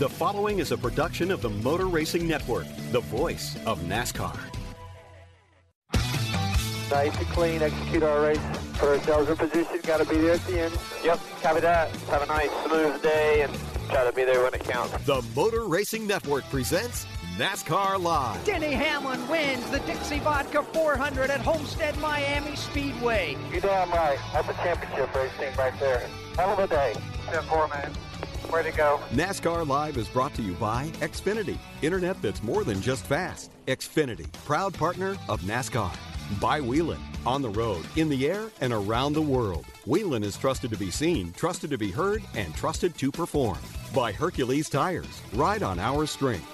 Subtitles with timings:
[0.00, 4.34] The following is a production of the Motor Racing Network, the voice of NASCAR.
[6.90, 8.40] Nice and clean, execute our race.
[8.78, 10.78] Put ourselves in position, got to be there at the end.
[11.04, 11.90] Yep, copy that.
[12.06, 13.52] Have a nice, smooth day and
[13.90, 14.90] try to be there when it counts.
[15.04, 17.04] The Motor Racing Network presents
[17.36, 18.42] NASCAR Live.
[18.46, 23.36] Denny Hamlin wins the Dixie Vodka 400 at Homestead Miami Speedway.
[23.52, 24.18] You damn right.
[24.32, 26.08] That's a championship racing right there.
[26.36, 26.94] Hell of a day.
[27.26, 27.92] 10-4, man.
[28.50, 29.00] To go.
[29.12, 33.52] NASCAR Live is brought to you by Xfinity, internet that's more than just fast.
[33.68, 35.96] Xfinity, proud partner of NASCAR.
[36.40, 39.64] By Whelen, on the road, in the air, and around the world.
[39.86, 43.58] Whelen is trusted to be seen, trusted to be heard, and trusted to perform.
[43.94, 46.48] By Hercules Tires, ride on our strength.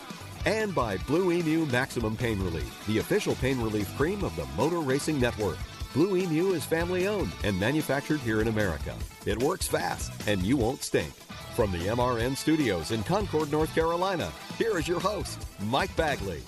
[0.44, 4.80] And by Blue Emu Maximum Pain Relief, the official pain relief cream of the Motor
[4.80, 5.56] Racing Network.
[5.94, 8.94] Blue Emu is family owned and manufactured here in America.
[9.24, 11.12] It works fast, and you won't stink.
[11.56, 16.42] From the MRN studios in Concord, North Carolina, here is your host, Mike Bagley.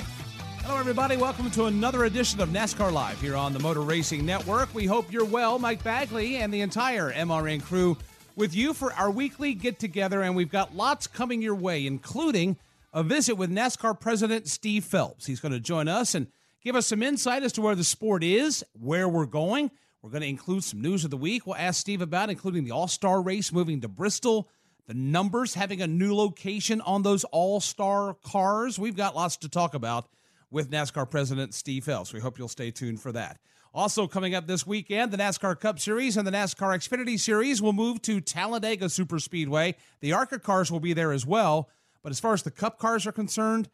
[0.58, 1.16] Hello, everybody.
[1.16, 4.74] Welcome to another edition of NASCAR Live here on the Motor Racing Network.
[4.74, 5.58] We hope you're well.
[5.58, 7.97] Mike Bagley and the entire MRN crew
[8.36, 12.58] with you for our weekly get together, and we've got lots coming your way, including
[12.92, 15.24] a visit with NASCAR President Steve Phelps.
[15.24, 16.26] He's going to join us and
[16.62, 19.70] give us some insight as to where the sport is, where we're going.
[20.02, 21.47] We're going to include some news of the week.
[21.47, 24.50] We'll ask Steve about, including the All Star race moving to Bristol,
[24.88, 28.78] the numbers having a new location on those All Star cars.
[28.78, 30.09] We've got lots to talk about
[30.50, 32.15] with NASCAR President Steve Phelps.
[32.15, 33.38] We hope you'll stay tuned for that.
[33.75, 37.75] Also, coming up this weekend, the NASCAR Cup Series and the NASCAR Xfinity Series will
[37.75, 39.75] move to Talladega Superspeedway.
[40.00, 41.69] The ARCA cars will be there as well.
[42.03, 43.69] But as far as the Cup cars are concerned,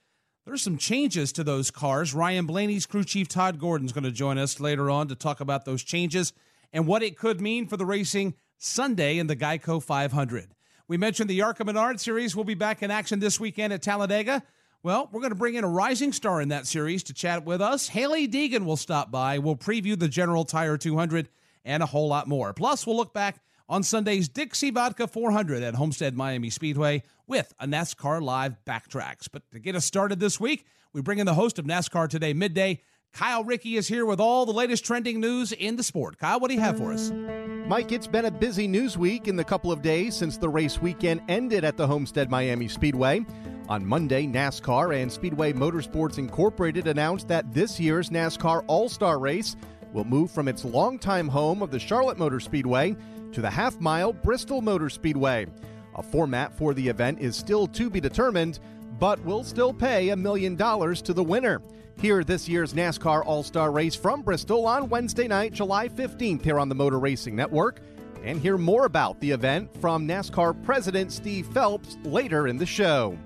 [0.45, 2.13] there's some changes to those cars.
[2.13, 5.39] Ryan Blaney's crew chief Todd Gordon is going to join us later on to talk
[5.39, 6.33] about those changes
[6.73, 10.55] and what it could mean for the racing Sunday in the Geico 500.
[10.87, 14.43] We mentioned the ARCA Menard Series will be back in action this weekend at Talladega.
[14.83, 17.63] Well, we're going to bring in a rising star in that series to chat with
[17.63, 17.89] us.
[17.89, 19.39] Hailie Deegan will stop by.
[19.39, 21.31] We'll preview the General Tire 200
[21.65, 22.53] and a whole lot more.
[22.53, 27.67] Plus, we'll look back on Sunday's Dixie Vodka 400 at Homestead Miami Speedway with a
[27.67, 29.27] NASCAR Live backtracks.
[29.33, 32.35] But to get us started this week, we bring in the host of NASCAR Today
[32.35, 32.83] Midday.
[33.15, 36.19] Kyle Rickey is here with all the latest trending news in the sport.
[36.19, 37.13] Kyle, what do you have for us?
[37.69, 40.83] Mike, it's been a busy news week in the couple of days since the race
[40.83, 43.25] weekend ended at the Homestead Miami Speedway.
[43.69, 49.55] On Monday, NASCAR and Speedway Motorsports Incorporated announced that this year's NASCAR All Star Race
[49.93, 52.97] will move from its longtime home of the Charlotte Motor Speedway
[53.31, 55.47] to the half mile Bristol Motor Speedway.
[55.95, 58.59] A format for the event is still to be determined,
[58.99, 61.63] but will still pay a million dollars to the winner.
[62.01, 66.59] Hear this year's NASCAR All Star Race from Bristol on Wednesday night, July 15th, here
[66.59, 67.81] on the Motor Racing Network.
[68.23, 73.17] And hear more about the event from NASCAR President Steve Phelps later in the show.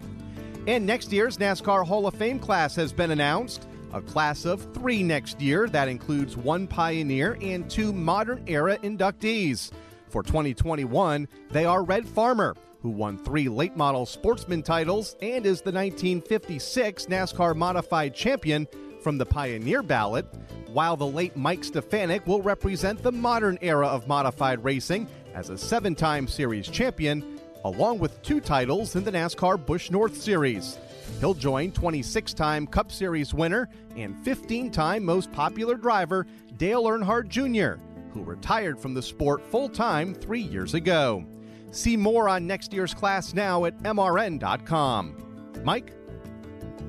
[0.67, 3.67] And next year's NASCAR Hall of Fame class has been announced.
[3.95, 9.73] A class of three next year that includes one Pioneer and two modern era inductees.
[10.09, 15.61] For 2021, they are Red Farmer, who won three late model sportsman titles and is
[15.61, 18.69] the 1956 NASCAR Modified Champion
[19.03, 20.27] from the Pioneer ballot,
[20.73, 25.59] while the late Mike Stefanik will represent the modern era of modified racing as a
[25.59, 30.79] seven time series champion along with two titles in the NASCAR Busch North Series.
[31.21, 36.27] He'll join 26 time Cup Series winner and 15 time most popular driver
[36.57, 37.81] Dale Earnhardt Jr.,
[38.13, 41.25] who retired from the sport full time three years ago.
[41.71, 45.17] See more on next year's class now at MRN.com.
[45.65, 45.93] Mike?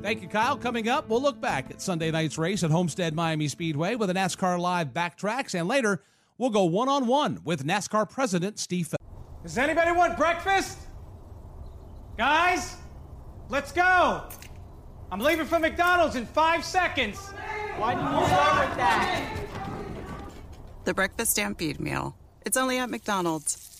[0.01, 0.57] Thank you, Kyle.
[0.57, 4.13] Coming up, we'll look back at Sunday night's race at Homestead Miami Speedway with a
[4.13, 6.03] NASCAR Live backtracks, and later,
[6.37, 9.03] we'll go one on one with NASCAR President Steve Phelps.
[9.43, 10.77] Does anybody want breakfast?
[12.17, 12.77] Guys,
[13.49, 14.23] let's go.
[15.11, 17.17] I'm leaving for McDonald's in five seconds.
[17.77, 19.35] Why didn't you start with that?
[20.85, 22.15] The Breakfast Stampede Meal.
[22.45, 23.55] It's only at McDonald's,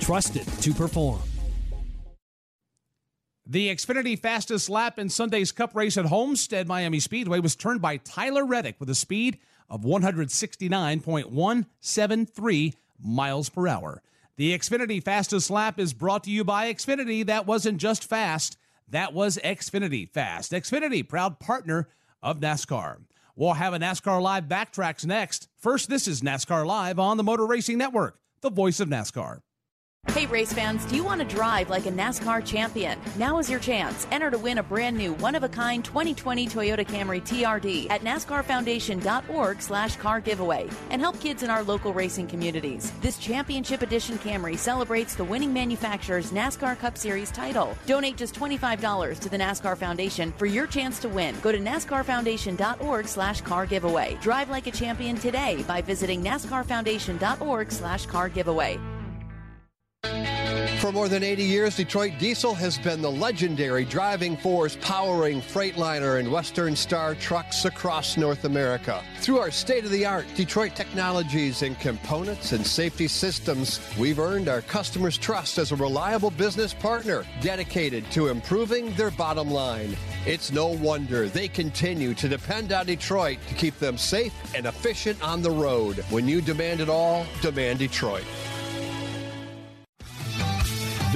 [0.00, 1.20] trusted to perform.
[3.48, 7.98] The Xfinity fastest lap in Sunday's Cup race at Homestead Miami Speedway was turned by
[7.98, 9.38] Tyler Reddick with a speed
[9.70, 14.02] of 169.173 miles per hour.
[14.36, 17.24] The Xfinity fastest lap is brought to you by Xfinity.
[17.24, 18.58] That wasn't just fast,
[18.88, 20.50] that was Xfinity fast.
[20.50, 21.88] Xfinity, proud partner
[22.22, 22.96] of NASCAR.
[23.36, 25.46] We'll have a NASCAR Live backtracks next.
[25.56, 29.42] First, this is NASCAR Live on the Motor Racing Network, the voice of NASCAR.
[30.10, 32.98] Hey, race fans, do you want to drive like a NASCAR champion?
[33.18, 34.06] Now is your chance.
[34.10, 38.00] Enter to win a brand new one of a kind 2020 Toyota Camry TRD at
[38.00, 42.92] NASCARFoundation.org slash car giveaway and help kids in our local racing communities.
[43.02, 47.76] This championship edition Camry celebrates the winning manufacturer's NASCAR Cup Series title.
[47.84, 51.34] Donate just $25 to the NASCAR Foundation for your chance to win.
[51.42, 54.16] Go to NASCARFoundation.org slash car giveaway.
[54.22, 58.80] Drive like a champion today by visiting NASCARFoundation.org slash car giveaway.
[60.86, 66.20] For more than 80 years, Detroit Diesel has been the legendary driving force powering Freightliner
[66.20, 69.02] and Western Star trucks across North America.
[69.18, 74.48] Through our state of the art Detroit technologies and components and safety systems, we've earned
[74.48, 79.96] our customers' trust as a reliable business partner dedicated to improving their bottom line.
[80.24, 85.20] It's no wonder they continue to depend on Detroit to keep them safe and efficient
[85.20, 86.04] on the road.
[86.10, 88.24] When you demand it all, demand Detroit.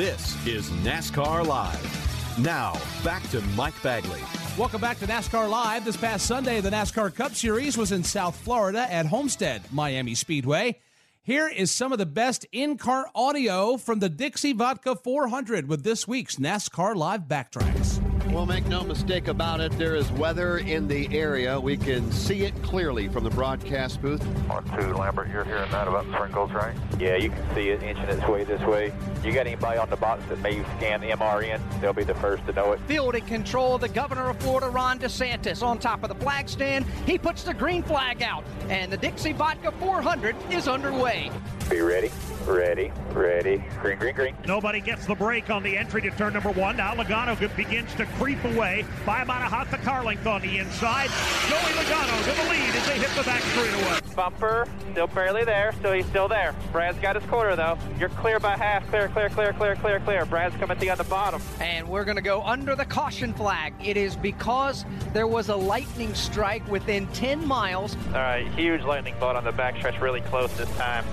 [0.01, 2.39] This is NASCAR Live.
[2.39, 4.23] Now, back to Mike Bagley.
[4.57, 5.85] Welcome back to NASCAR Live.
[5.85, 10.81] This past Sunday, the NASCAR Cup Series was in South Florida at Homestead Miami Speedway.
[11.23, 15.85] Here is some of the best in car audio from the Dixie Vodka 400 with
[15.85, 18.00] this week's NASCAR Live backtracks.
[18.33, 21.59] Well, make no mistake about it, there is weather in the area.
[21.59, 24.23] We can see it clearly from the broadcast booth.
[24.47, 26.77] One, two, Lambert, you're hearing that about sprinkles, right?
[27.01, 28.93] Yeah, you can see it inching its way this way.
[29.25, 31.61] You got anybody on the box that may scan the MRN?
[31.81, 32.79] They'll be the first to know it.
[32.87, 36.87] Field Fielding control, the governor of Florida, Ron DeSantis, on top of the flag stand.
[37.07, 41.33] He puts the green flag out, and the Dixie Vodka 400 is underway.
[41.69, 42.13] Be ready,
[42.51, 43.65] ready, ready.
[43.81, 44.37] Green, green, green.
[44.47, 46.77] Nobody gets the break on the entry to turn number one.
[46.77, 50.59] Now Logano begins to creep away by about a half the car length on the
[50.59, 51.09] inside.
[51.49, 54.01] Joey Logano to the lead as they hit the back straightaway.
[54.15, 56.55] Bumper, still barely there, so he's still there.
[56.73, 57.79] Brad's got his quarter though.
[57.99, 58.89] You're clear by half.
[58.91, 60.25] Clear, clear, clear, clear, clear, clear.
[60.27, 61.41] Brad's coming to you on the bottom.
[61.61, 63.73] And we're going to go under the caution flag.
[63.83, 67.97] It is because there was a lightning strike within 10 miles.
[68.09, 71.05] All right, huge lightning bolt on the backstretch, really close this time.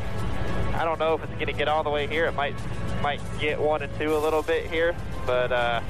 [0.74, 2.26] I don't know if it's going to get all the way here.
[2.26, 2.56] It might
[3.02, 5.82] might get one and two a little bit here, but uh,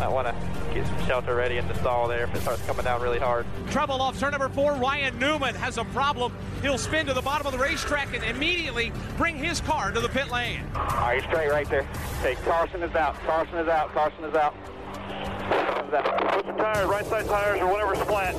[0.00, 0.34] I want to
[0.74, 3.46] get some shelter ready in the stall there if it starts coming down really hard.
[3.70, 4.74] Trouble off turn number four.
[4.74, 6.36] Ryan Newman has a problem.
[6.62, 10.08] He'll spin to the bottom of the racetrack and immediately bring his car to the
[10.08, 10.62] pit lane.
[10.74, 11.84] All right, straight right there.
[12.22, 13.14] Hey, Carson is out.
[13.26, 13.92] Carson is out.
[13.92, 14.54] Carson is out.
[15.94, 16.32] Out.
[16.32, 18.34] Put the tires, right side tires, or whatever's flat.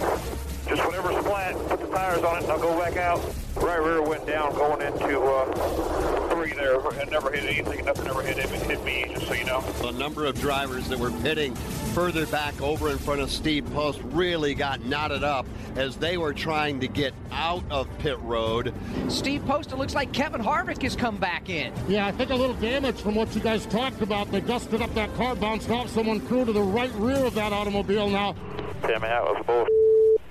[0.68, 3.22] Just whatever's flat, put the tires on it, and I'll go back out.
[3.56, 6.76] Right rear went down going into uh, three there.
[7.02, 7.86] It never hit anything.
[7.86, 8.52] Nothing ever hit him.
[8.54, 9.64] It hit me, just so you know.
[9.84, 11.54] A number of drivers that were pitting
[11.94, 15.46] further back over in front of Steve Post really got knotted up
[15.76, 18.74] as they were trying to get out of pit road.
[19.08, 21.72] Steve Post, it looks like Kevin Harvick has come back in.
[21.88, 24.32] Yeah, I think a little damage from what you guys talked about.
[24.32, 27.54] They dusted up that car, bounced off someone crew to the right rear of that
[27.54, 28.36] automobile now.
[28.82, 29.85] Timmy, that was bull.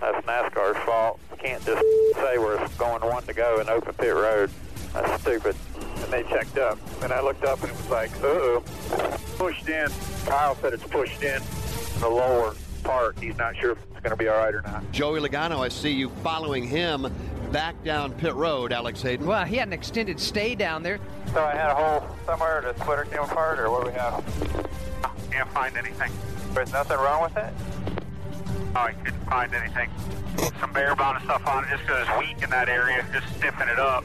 [0.05, 1.19] That's NASCAR's fault.
[1.31, 1.83] You can't just
[2.17, 4.51] say we're going one to go in open pit road.
[4.93, 5.57] That's stupid.
[5.97, 6.79] And they checked up.
[7.03, 8.63] And I looked up and it was like, uh-oh.
[9.39, 9.89] Pushed in.
[10.27, 11.41] Kyle said it's pushed in
[12.01, 13.19] the lower part.
[13.19, 14.91] He's not sure if it's going to be all right or not.
[14.93, 17.11] Joey Logano, I see you following him
[17.51, 19.27] back down pit road, Alex Hayden.
[19.27, 20.99] Well, he had an extended stay down there.
[21.33, 24.23] So I had a hole somewhere to splitter came apart, or what do we have?
[25.31, 26.13] Can't find anything.
[26.53, 27.55] There's nothing wrong with it?
[28.75, 29.91] I couldn't find anything.
[30.61, 33.69] Some bare bottom stuff on it just because it's weak in that area, just stiffen
[33.69, 34.05] it up.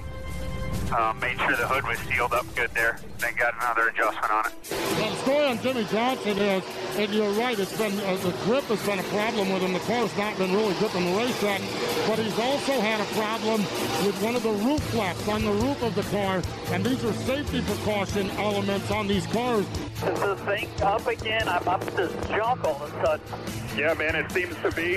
[0.91, 2.97] Uh, made sure the hood was sealed up good there.
[3.19, 4.53] Then got another adjustment on it.
[4.63, 6.63] The story on Jimmie Johnson is,
[6.97, 9.73] and you're right, it's been uh, the grip has been a problem with him.
[9.73, 11.61] The car's not been really gripping the racetrack,
[12.07, 13.61] but he's also had a problem
[14.05, 17.13] with one of the roof flaps on the roof of the car, and these are
[17.13, 19.65] safety precaution elements on these cars.
[20.07, 21.47] Is the thing up again?
[21.47, 23.77] I'm up this junk all of a sudden.
[23.77, 24.95] Yeah, man, it seems to be.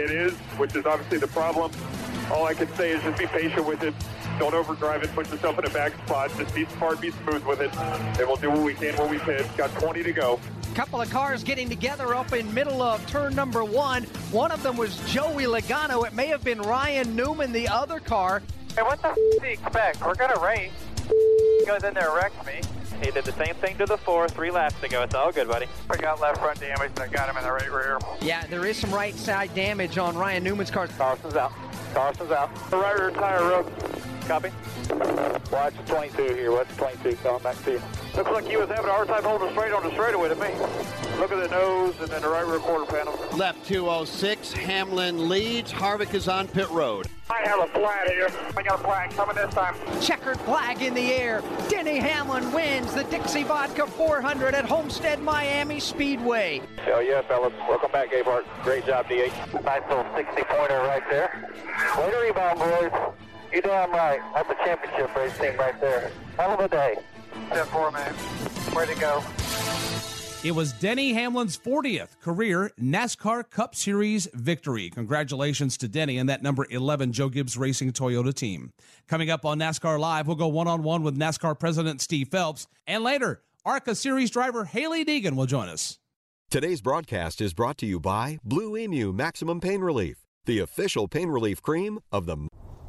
[0.00, 1.70] It is, which is obviously the problem.
[2.30, 3.94] All I can say is just be patient with it.
[4.38, 5.12] Don't overdrive it.
[5.14, 6.30] Put yourself in a back spot.
[6.38, 7.76] Just be smart, be smooth with it.
[7.76, 9.46] And we'll do what we can when we pit.
[9.56, 10.40] Got 20 to go.
[10.74, 14.04] Couple of cars getting together up in middle of turn number one.
[14.30, 16.06] One of them was Joey Logano.
[16.06, 18.40] It may have been Ryan Newman, the other car.
[18.74, 20.00] Hey, what the f- do you expect?
[20.00, 20.70] We're gonna race.
[21.66, 22.62] Goes in there, wrecked me.
[23.02, 25.02] He did the same thing to the four three laps ago.
[25.02, 25.66] It's all good, buddy.
[25.90, 26.92] I got left front damage.
[26.94, 27.98] and I got him in the right rear.
[28.20, 30.86] Yeah, there is some right side damage on Ryan Newman's car.
[30.86, 31.52] Carson's out.
[31.94, 32.54] Carson's out.
[32.70, 33.72] The right rear tire rope.
[34.28, 34.50] Copy.
[35.50, 36.52] Watch 22 here.
[36.52, 37.82] Watch 22 coming back to you.
[38.16, 40.48] Looks like he was having a hard time holding straight on the straightaway to me.
[41.18, 43.18] Look at the nose and then the right rear quarter panel.
[43.36, 45.72] Left 206, Hamlin leads.
[45.72, 47.06] Harvick is on pit road.
[47.30, 48.28] I have a flat here.
[48.56, 49.74] I got a flag coming this time.
[50.00, 51.42] Checkered flag in the air.
[51.68, 56.60] Denny Hamlin wins the Dixie Vodka 400 at Homestead Miami Speedway.
[56.84, 57.52] Hell yeah, fellas.
[57.68, 58.44] Welcome back, Gabehart.
[58.62, 59.64] Great job, D8.
[59.64, 61.50] Nice little 60 pointer right there.
[61.98, 63.12] Way to rebound, boys.
[63.52, 64.20] You damn right.
[64.34, 66.10] That's a championship race team right there.
[66.38, 66.96] Hell of a day.
[67.48, 68.14] Step four, man.
[68.74, 69.22] Way to go.
[70.44, 74.90] It was Denny Hamlin's 40th career NASCAR Cup Series victory.
[74.90, 78.72] Congratulations to Denny and that number 11 Joe Gibbs Racing Toyota team.
[79.06, 82.66] Coming up on NASCAR Live, we'll go one on one with NASCAR President Steve Phelps.
[82.88, 85.98] And later, ARCA Series driver Hailie Deegan will join us.
[86.50, 91.28] Today's broadcast is brought to you by Blue Emu Maximum Pain Relief, the official pain
[91.28, 92.48] relief cream of the.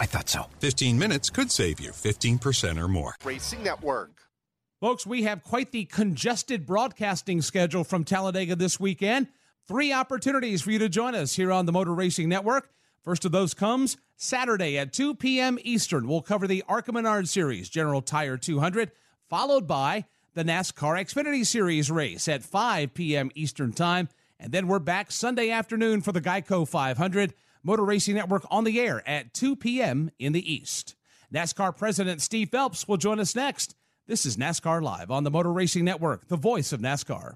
[0.00, 0.46] I thought so.
[0.60, 3.14] 15 minutes could save you 15% or more.
[3.24, 4.22] Racing Network.
[4.80, 9.26] Folks, we have quite the congested broadcasting schedule from Talladega this weekend.
[9.66, 12.70] Three opportunities for you to join us here on the Motor Racing Network.
[13.02, 15.58] First of those comes Saturday at 2 p.m.
[15.62, 16.06] Eastern.
[16.06, 18.92] We'll cover the ARCA Menard Series General Tire 200,
[19.28, 23.30] followed by the NASCAR Xfinity Series race at 5 p.m.
[23.34, 24.08] Eastern Time.
[24.38, 27.34] And then we're back Sunday afternoon for the Geico 500.
[27.68, 30.10] Motor Racing Network on the air at 2 p.m.
[30.18, 30.96] in the East.
[31.30, 33.76] NASCAR President Steve Phelps will join us next.
[34.06, 37.34] This is NASCAR Live on the Motor Racing Network, the voice of NASCAR.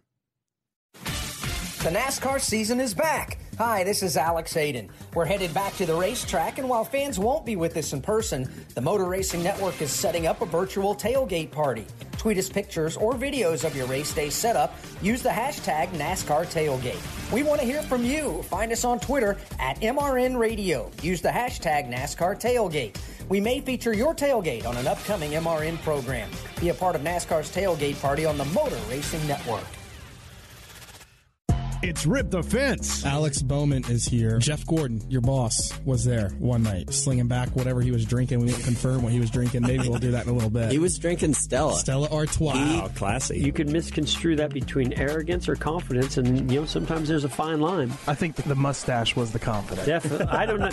[1.82, 3.38] The NASCAR season is back.
[3.58, 4.88] Hi, this is Alex Hayden.
[5.14, 8.48] We're headed back to the racetrack, and while fans won't be with us in person,
[8.76, 11.84] the Motor Racing Network is setting up a virtual tailgate party.
[12.18, 14.76] Tweet us pictures or videos of your race day setup.
[15.02, 17.32] Use the hashtag NASCAR Tailgate.
[17.32, 18.44] We want to hear from you.
[18.44, 20.88] Find us on Twitter at MRN Radio.
[21.02, 22.96] Use the hashtag NASCAR Tailgate.
[23.28, 26.30] We may feature your tailgate on an upcoming MRN program.
[26.60, 29.64] Be a part of NASCAR's tailgate party on the Motor Racing Network.
[31.82, 33.04] It's Rip the Fence.
[33.04, 34.38] Alex Bowman is here.
[34.38, 38.38] Jeff Gordon, your boss, was there one night, slinging back whatever he was drinking.
[38.38, 39.62] We didn't confirm what he was drinking.
[39.62, 40.70] Maybe we'll do that in a little bit.
[40.70, 41.74] He was drinking Stella.
[41.74, 42.54] Stella Artois.
[42.54, 43.40] Wow, classy.
[43.40, 47.60] You could misconstrue that between arrogance or confidence, and you know sometimes there's a fine
[47.60, 47.90] line.
[48.06, 49.84] I think the mustache was the confidence.
[49.84, 50.26] Definitely.
[50.26, 50.70] I don't know.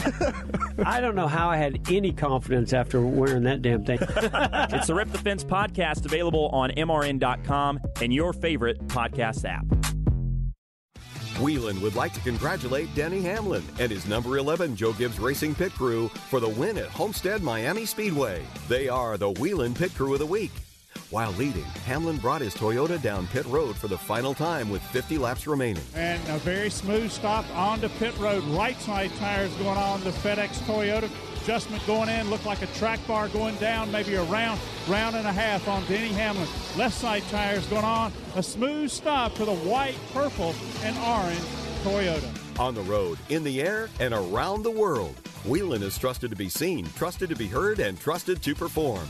[0.85, 3.97] I don't know how I had any confidence after wearing that damn thing.
[4.11, 9.88] it's the Rip the Fence podcast available on MRN.com and your favorite podcast app.
[11.39, 15.73] Whelen would like to congratulate Denny Hamlin and his number 11 Joe Gibbs Racing Pit
[15.73, 18.43] Crew for the win at Homestead Miami Speedway.
[18.67, 20.51] They are the Whelen Pit Crew of the Week.
[21.09, 25.17] While leading, Hamlin brought his Toyota down pit road for the final time with 50
[25.17, 25.83] laps remaining.
[25.95, 28.43] And a very smooth stop onto pit road.
[28.45, 31.09] Right side tires going on the FedEx Toyota.
[31.41, 35.25] Adjustment going in, looked like a track bar going down, maybe a round, round and
[35.25, 36.47] a half on Denny Hamlin.
[36.77, 38.13] Left side tires going on.
[38.35, 40.53] A smooth stop to the white, purple,
[40.83, 41.39] and orange
[41.83, 42.59] Toyota.
[42.59, 45.15] On the road, in the air, and around the world,
[45.45, 49.07] Whelen is trusted to be seen, trusted to be heard, and trusted to perform.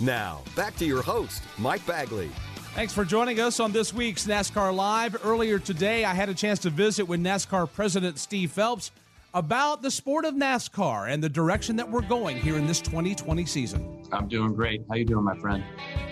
[0.00, 2.30] Now, back to your host, Mike Bagley.
[2.74, 5.22] Thanks for joining us on this week's NASCAR Live.
[5.26, 8.92] Earlier today, I had a chance to visit with NASCAR President Steve Phelps
[9.34, 13.44] about the sport of NASCAR and the direction that we're going here in this 2020
[13.44, 14.02] season.
[14.10, 14.82] I'm doing great.
[14.88, 15.62] How you doing, my friend?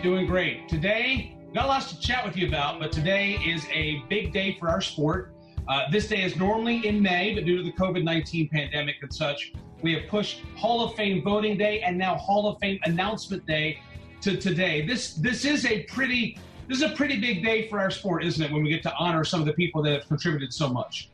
[0.03, 0.69] Doing great.
[0.69, 4.69] Today, got lots to chat with you about, but today is a big day for
[4.69, 5.33] our sport.
[5.67, 9.13] Uh, this day is normally in May, but due to the COVID 19 pandemic and
[9.13, 9.53] such,
[9.83, 13.81] we have pushed Hall of Fame voting day and now Hall of Fame announcement day
[14.21, 14.87] to today.
[14.87, 18.45] This this is a pretty this is a pretty big day for our sport, isn't
[18.45, 18.53] it?
[18.53, 21.11] When we get to honor some of the people that have contributed so much.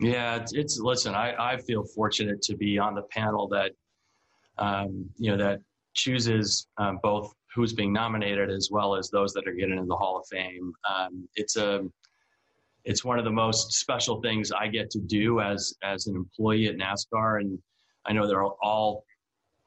[0.00, 1.14] Yeah, it's, it's listen.
[1.14, 3.72] I, I feel fortunate to be on the panel that
[4.58, 5.60] um, you know that
[5.94, 9.96] chooses um, both who's being nominated as well as those that are getting in the
[9.96, 10.72] Hall of Fame.
[10.88, 11.82] Um, it's a
[12.84, 16.66] it's one of the most special things I get to do as as an employee
[16.66, 17.58] at NASCAR, and
[18.06, 19.04] I know they're all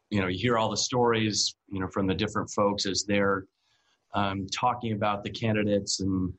[0.10, 3.46] you know you hear all the stories you know from the different folks as they're
[4.14, 6.34] um, talking about the candidates and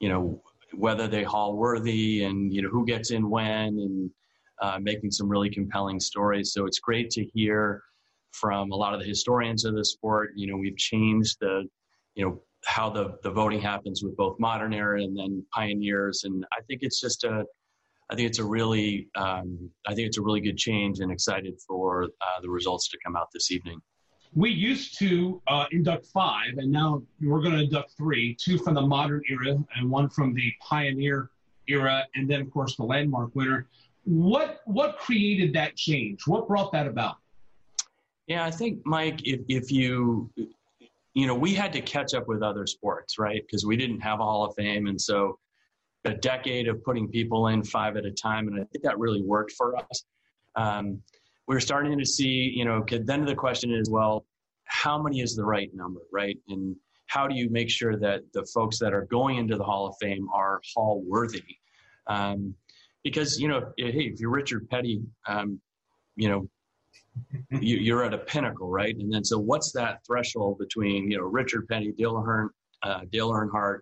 [0.00, 0.42] you know
[0.76, 4.10] whether they haul worthy and you know who gets in when and
[4.62, 6.52] uh, making some really compelling stories.
[6.52, 7.82] So it's great to hear
[8.32, 10.30] from a lot of the historians of the sport.
[10.36, 11.64] You know, we've changed the
[12.14, 16.44] you know how the the voting happens with both modern era and then pioneers, and
[16.52, 17.44] I think it's just a
[18.10, 21.58] I think it's a really um, I think it's a really good change, and excited
[21.66, 23.80] for uh, the results to come out this evening
[24.34, 28.74] we used to uh, induct five, and now we're going to induct three two from
[28.74, 31.30] the modern era and one from the pioneer
[31.68, 33.68] era, and then, of course, the landmark winner.
[34.04, 36.26] What, what created that change?
[36.26, 37.16] What brought that about?
[38.26, 40.30] Yeah, I think, Mike, if, if you,
[41.14, 43.42] you know, we had to catch up with other sports, right?
[43.46, 44.88] Because we didn't have a Hall of Fame.
[44.88, 45.38] And so
[46.04, 49.22] a decade of putting people in five at a time, and I think that really
[49.22, 50.04] worked for us.
[50.56, 51.00] Um,
[51.46, 54.24] we are starting to see, you know, then the question is, well,
[54.64, 56.38] how many is the right number, right?
[56.48, 59.86] And how do you make sure that the folks that are going into the Hall
[59.86, 61.44] of Fame are Hall worthy?
[62.06, 62.54] Um,
[63.02, 65.60] because you know, hey, if you're Richard Petty, um,
[66.16, 66.48] you know,
[67.50, 68.96] you, are at a pinnacle, right?
[68.96, 72.50] And then so, what's that threshold between you know Richard Petty, Dale Earn,
[72.82, 73.80] uh, Dale Earnhardt,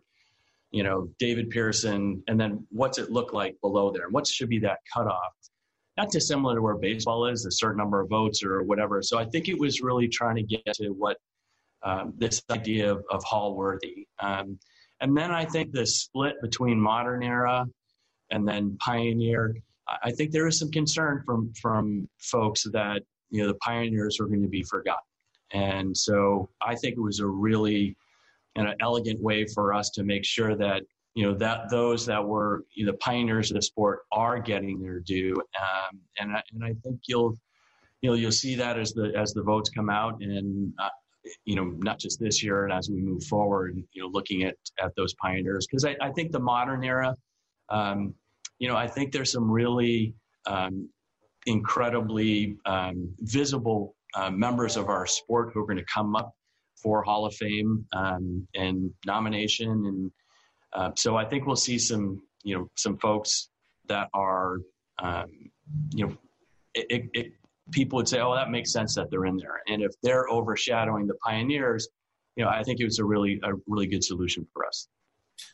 [0.72, 4.08] you know, David Pearson, and then what's it look like below there?
[4.08, 5.32] What should be that cutoff?
[5.96, 9.02] not dissimilar to where baseball is, a certain number of votes or whatever.
[9.02, 11.18] So I think it was really trying to get to what
[11.82, 14.06] um, this idea of, of hall worthy.
[14.20, 14.58] Um,
[15.00, 17.66] and then I think the split between modern era
[18.30, 19.56] and then pioneer,
[20.02, 24.26] I think there is some concern from from folks that you know the pioneers are
[24.26, 25.02] going to be forgotten.
[25.52, 27.96] And so I think it was a really
[28.56, 30.82] an elegant way for us to make sure that
[31.14, 34.80] you know that those that were you know, the pioneers of the sport are getting
[34.80, 37.38] their due, um, and I, and I think you'll
[38.00, 40.88] you know you'll see that as the as the votes come out, and uh,
[41.44, 44.56] you know not just this year, and as we move forward, you know looking at
[44.82, 45.66] at those pioneers.
[45.66, 47.14] Because I, I think the modern era,
[47.68, 48.14] um,
[48.58, 50.14] you know I think there's some really
[50.46, 50.88] um,
[51.46, 56.34] incredibly um, visible uh, members of our sport who are going to come up
[56.82, 60.12] for Hall of Fame um, and nomination and
[60.72, 63.50] uh, so I think we'll see some, you know, some folks
[63.88, 64.58] that are,
[65.02, 65.26] um,
[65.94, 66.16] you know,
[66.74, 67.32] it, it, it,
[67.70, 69.60] people would say, oh, that makes sense that they're in there.
[69.68, 71.88] And if they're overshadowing the pioneers,
[72.36, 74.88] you know, I think it was a really, a really good solution for us.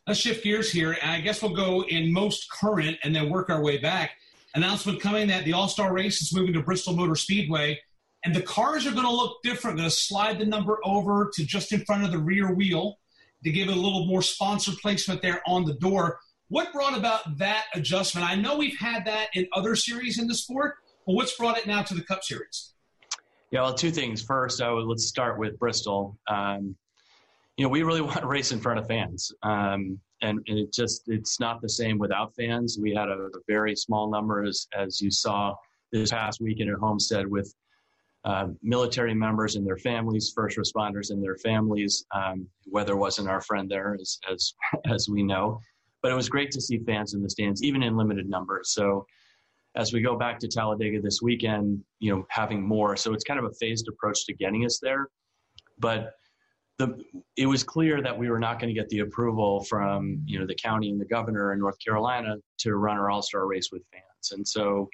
[0.06, 3.50] Let's shift gears here, and I guess we'll go in most current and then work
[3.50, 4.12] our way back.
[4.54, 7.78] Announcement coming that the All Star Race is moving to Bristol Motor Speedway,
[8.24, 9.76] and the cars are going to look different.
[9.76, 12.98] Going to slide the number over to just in front of the rear wheel
[13.44, 16.18] to give it a little more sponsor placement there on the door.
[16.48, 18.28] What brought about that adjustment?
[18.28, 20.76] I know we've had that in other series in the sport,
[21.06, 22.72] but what's brought it now to the Cup Series?
[23.50, 24.22] Yeah, well, two things.
[24.22, 26.18] First, would, let's start with Bristol.
[26.28, 26.76] Um,
[27.56, 30.72] you know, we really want to race in front of fans, um, and, and, it
[30.72, 32.78] just it's not the same without fans.
[32.80, 35.54] We had a, a very small number, as, as you saw
[35.92, 37.54] this past weekend at Homestead, with
[38.24, 42.04] uh, military members and their families, first responders and their families.
[42.14, 44.54] Um, weather wasn't our friend there, as, as,
[44.90, 45.60] as we know.
[46.02, 48.72] But it was great to see fans in the stands, even in limited numbers.
[48.72, 49.04] So
[49.74, 52.96] as we go back to Talladega this weekend, you know, having more.
[52.96, 55.08] So it's kind of a phased approach to getting us there.
[55.78, 56.12] But
[56.78, 56.96] the
[57.36, 60.46] it was clear that we were not going to get the approval from you know
[60.46, 63.82] the county and the governor in North Carolina to run our All Star race with
[63.92, 64.88] fans, and so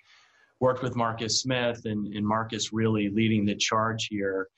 [0.61, 4.49] worked with Marcus Smith and, and Marcus really leading the charge here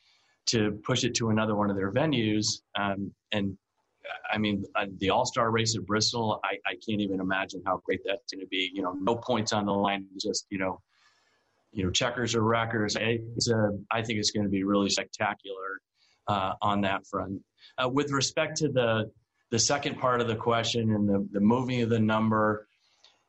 [0.46, 2.60] to push it to another one of their venues.
[2.78, 3.56] Um, and
[4.32, 7.80] I mean, uh, the All Star race at Bristol, I, I can't even imagine how
[7.84, 8.70] great that's going to be.
[8.72, 10.80] You know, no points on the line, just you know,
[11.72, 12.96] you know, checkers or wreckers.
[12.98, 15.80] It's a, I think it's going to be really spectacular
[16.28, 17.40] uh, on that front.
[17.82, 19.10] Uh, with respect to the
[19.50, 22.68] the second part of the question and the the moving of the number,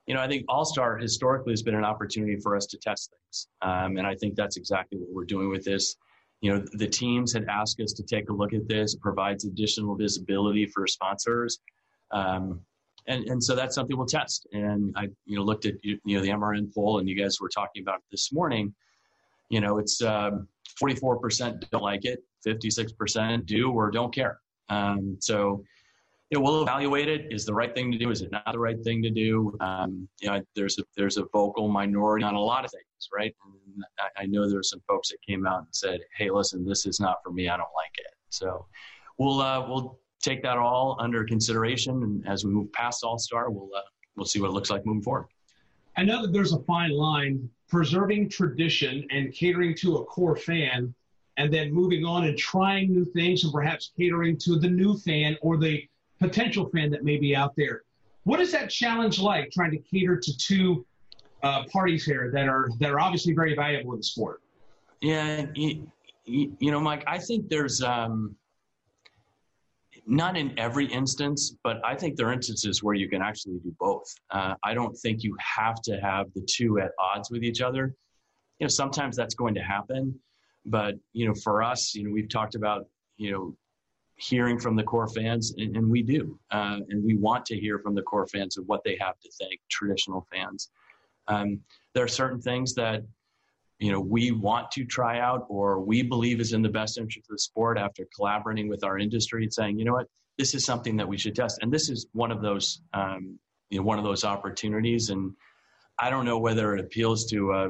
[0.07, 3.11] you know, I think All Star historically has been an opportunity for us to test
[3.11, 5.95] things, um, and I think that's exactly what we're doing with this.
[6.41, 8.93] You know, the teams had asked us to take a look at this.
[8.93, 11.59] It provides additional visibility for sponsors.
[12.11, 12.61] Um,
[13.07, 14.47] and, and so that's something we'll test.
[14.51, 17.49] And I, you know, looked at you know the MRN poll, and you guys were
[17.49, 18.73] talking about this morning.
[19.49, 20.47] You know, it's um,
[20.81, 24.39] 44% don't like it, 56% do or don't care.
[24.69, 25.63] Um, so,
[26.31, 27.27] know, we'll evaluate it.
[27.31, 28.11] Is the right thing to do?
[28.11, 29.55] Is it not the right thing to do?
[29.61, 33.33] Um, you know, there's a there's a vocal minority on a lot of things, right?
[33.45, 36.85] And I, I know there some folks that came out and said, "Hey, listen, this
[36.85, 37.47] is not for me.
[37.47, 38.65] I don't like it." So,
[39.17, 43.49] we'll uh, we'll take that all under consideration, and as we move past All Star,
[43.49, 43.81] we'll uh,
[44.17, 45.27] we'll see what it looks like moving forward.
[45.95, 50.93] I know that there's a fine line preserving tradition and catering to a core fan,
[51.37, 55.37] and then moving on and trying new things and perhaps catering to the new fan
[55.41, 55.87] or the
[56.19, 57.83] potential fan that may be out there.
[58.23, 60.85] What is that challenge like trying to cater to two
[61.43, 64.41] uh, parties here that are that are obviously very valuable in the sport?
[65.01, 65.87] Yeah, you,
[66.25, 68.35] you know, Mike, I think there's um,
[70.05, 73.75] not in every instance, but I think there are instances where you can actually do
[73.79, 74.13] both.
[74.31, 77.93] Uh, I don't think you have to have the two at odds with each other.
[78.59, 80.17] You know, sometimes that's going to happen,
[80.65, 83.55] but you know, for us, you know, we've talked about you know
[84.17, 87.79] hearing from the core fans, and, and we do, uh, and we want to hear
[87.79, 89.59] from the core fans of what they have to think.
[89.69, 90.69] Traditional fans,
[91.27, 91.59] um,
[91.93, 93.03] there are certain things that
[93.79, 97.27] you know we want to try out or we believe is in the best interest
[97.29, 100.65] of the sport after collaborating with our industry and saying you know what this is
[100.65, 103.37] something that we should test and this is one of those um,
[103.69, 105.31] you know one of those opportunities and
[105.99, 107.69] i don't know whether it appeals to a,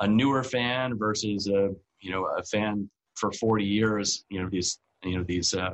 [0.00, 4.78] a newer fan versus a you know a fan for 40 years you know these
[5.04, 5.70] you know these uh,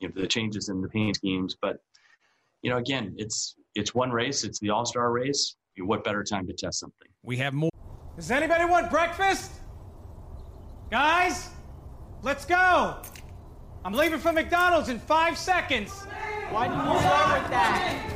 [0.00, 1.78] you know the changes in the paint schemes but
[2.62, 6.52] you know again it's it's one race it's the all-star race what better time to
[6.52, 7.70] test something we have more
[8.16, 9.50] does anybody want breakfast?
[10.90, 11.50] Guys,
[12.22, 12.98] let's go.
[13.84, 15.90] I'm leaving for McDonald's in five seconds.
[16.50, 18.10] Why didn't you start with that?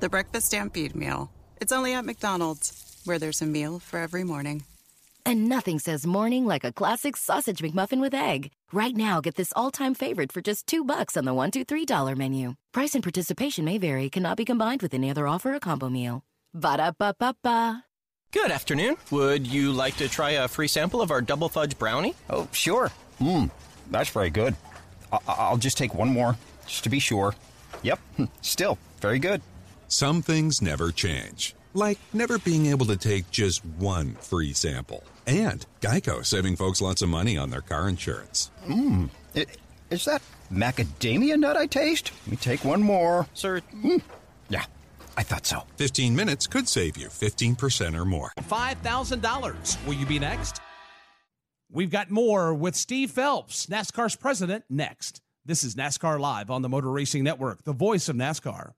[0.00, 1.30] The Breakfast Stampede Meal.
[1.60, 4.64] It's only at McDonald's, where there's a meal for every morning.
[5.26, 8.52] And nothing says morning like a classic sausage McMuffin with egg.
[8.72, 11.84] Right now, get this all-time favorite for just two bucks on the one, two, three
[11.84, 12.54] dollar menu.
[12.72, 14.10] Price and participation may vary.
[14.10, 16.22] Cannot be combined with any other offer or combo meal.
[16.52, 17.84] Ba da ba ba ba.
[18.32, 18.96] Good afternoon.
[19.12, 22.14] Would you like to try a free sample of our double fudge brownie?
[22.28, 22.90] Oh, sure.
[23.20, 23.50] Mmm,
[23.90, 24.56] that's very good.
[25.12, 27.34] I- will just take one more, just to be sure.
[27.82, 29.40] Yep, hmm, still very good.
[29.88, 35.04] Some things never change, like never being able to take just one free sample.
[35.26, 38.50] And Geico saving folks lots of money on their car insurance.
[38.66, 39.10] Mmm,
[39.90, 42.12] is that macadamia nut I taste?
[42.24, 43.26] Let me take one more.
[43.34, 44.02] Sir, mm.
[44.48, 44.64] yeah,
[45.16, 45.62] I thought so.
[45.76, 48.32] 15 minutes could save you 15% or more.
[48.40, 49.86] $5,000.
[49.86, 50.60] Will you be next?
[51.70, 55.20] We've got more with Steve Phelps, NASCAR's president, next.
[55.44, 58.72] This is NASCAR Live on the Motor Racing Network, the voice of NASCAR.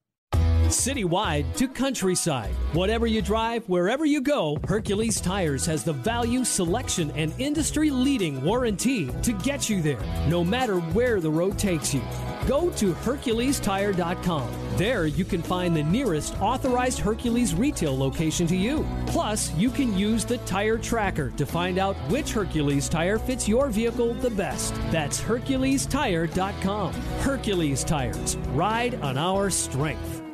[0.68, 2.50] Citywide to countryside.
[2.74, 8.42] Whatever you drive, wherever you go, Hercules Tires has the value, selection, and industry leading
[8.44, 12.02] warranty to get you there, no matter where the road takes you.
[12.46, 14.50] Go to HerculesTire.com.
[14.76, 18.86] There you can find the nearest authorized Hercules retail location to you.
[19.06, 23.70] Plus, you can use the tire tracker to find out which Hercules tire fits your
[23.70, 24.74] vehicle the best.
[24.90, 26.92] That's HerculesTire.com.
[26.92, 28.36] Hercules Tires.
[28.52, 30.27] Ride on our strength.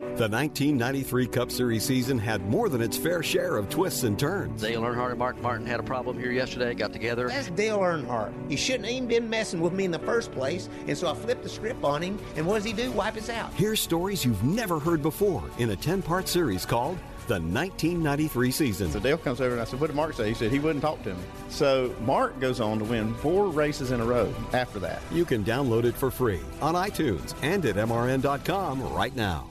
[0.00, 4.62] The 1993 Cup Series season had more than its fair share of twists and turns.
[4.62, 7.26] Dale Earnhardt and Mark Martin had a problem here yesterday, got together.
[7.26, 8.32] That's Dale Earnhardt.
[8.48, 11.14] He shouldn't have even been messing with me in the first place, and so I
[11.14, 12.92] flipped the script on him, and what does he do?
[12.92, 13.52] Wipe us out.
[13.54, 18.92] Here's stories you've never heard before in a 10 part series called the 1993 season.
[18.92, 20.28] So Dale comes over and I said, What did Mark say?
[20.28, 21.22] He said he wouldn't talk to me.
[21.48, 25.02] So Mark goes on to win four races in a row after that.
[25.10, 29.50] You can download it for free on iTunes and at MRN.com right now.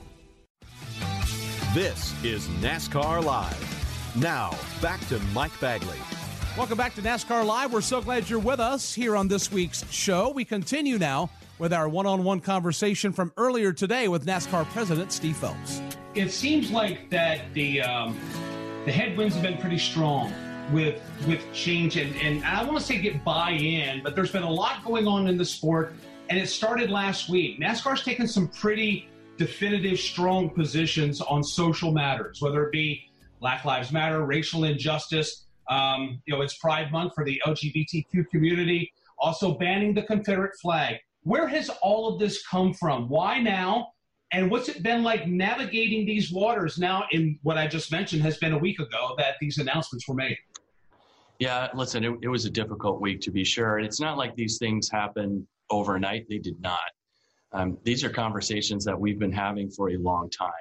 [1.74, 4.16] This is NASCAR Live.
[4.16, 5.98] Now, back to Mike Bagley.
[6.58, 7.74] Welcome back to NASCAR Live.
[7.74, 10.30] We're so glad you're with us here on this week's show.
[10.30, 15.12] We continue now with our one on one conversation from earlier today with NASCAR President
[15.12, 15.82] Steve Phelps.
[16.16, 18.18] It seems like that the um,
[18.86, 20.32] the headwinds have been pretty strong
[20.72, 24.50] with with change and, and I want to say get buy-in, but there's been a
[24.50, 25.96] lot going on in the sport,
[26.30, 27.60] and it started last week.
[27.60, 33.04] NASCAR's taken some pretty definitive, strong positions on social matters, whether it be
[33.40, 35.46] Black Lives Matter, racial injustice.
[35.70, 38.92] Um, you know, it's Pride Month for the LGBTQ community.
[39.20, 40.98] Also banning the Confederate flag.
[41.24, 43.10] Where has all of this come from?
[43.10, 43.90] Why now?
[44.32, 48.38] And what's it been like navigating these waters now in what I just mentioned has
[48.38, 50.38] been a week ago that these announcements were made?
[51.40, 53.80] Yeah, listen, it, it was a difficult week to be sure.
[53.80, 56.28] It's not like these things happen overnight.
[56.30, 56.80] They did not.
[57.58, 60.52] Um, these are conversations that we've been having for a long time.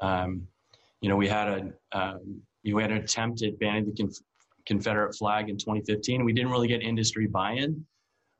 [0.00, 0.48] Um,
[1.00, 4.24] you know, we had a um, we had an attempt at banning the Conf-
[4.66, 6.24] Confederate flag in 2015.
[6.24, 7.86] We didn't really get industry buy-in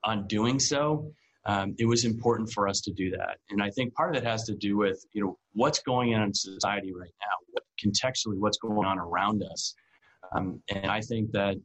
[0.02, 1.08] on doing so.
[1.46, 4.26] Um, it was important for us to do that, and I think part of it
[4.26, 8.38] has to do with you know what's going on in society right now, what, contextually
[8.38, 9.74] what's going on around us,
[10.34, 11.56] um, and I think that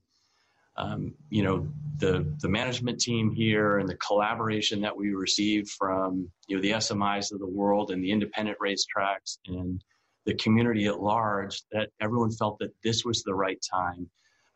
[0.80, 6.30] um, you know the the management team here and the collaboration that we received from
[6.48, 9.84] you know the SMIs of the world and the independent racetracks and
[10.26, 14.10] the community at large that everyone felt that this was the right time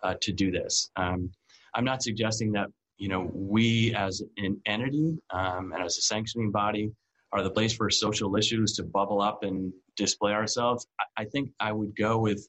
[0.03, 0.89] uh, to do this.
[0.95, 1.31] Um,
[1.75, 6.51] I'm not suggesting that you know we as an entity um, and as a sanctioning
[6.51, 6.91] body
[7.33, 10.87] are the place for social issues to bubble up and display ourselves.
[10.99, 12.47] I, I think I would go with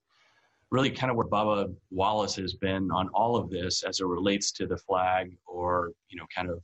[0.71, 4.53] really kind of where Bubba Wallace has been on all of this as it relates
[4.53, 6.63] to the flag or you know kind of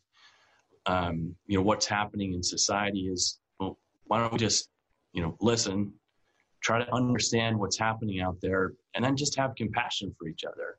[0.87, 4.69] um, you know what's happening in society is well why don't we just
[5.13, 5.93] you know listen
[6.61, 10.77] try to understand what's happening out there, and then just have compassion for each other.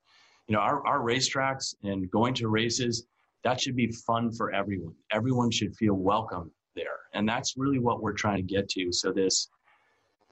[0.47, 3.05] You know, our, our racetracks and going to races,
[3.43, 4.93] that should be fun for everyone.
[5.11, 6.99] Everyone should feel welcome there.
[7.13, 8.91] And that's really what we're trying to get to.
[8.91, 9.49] So this,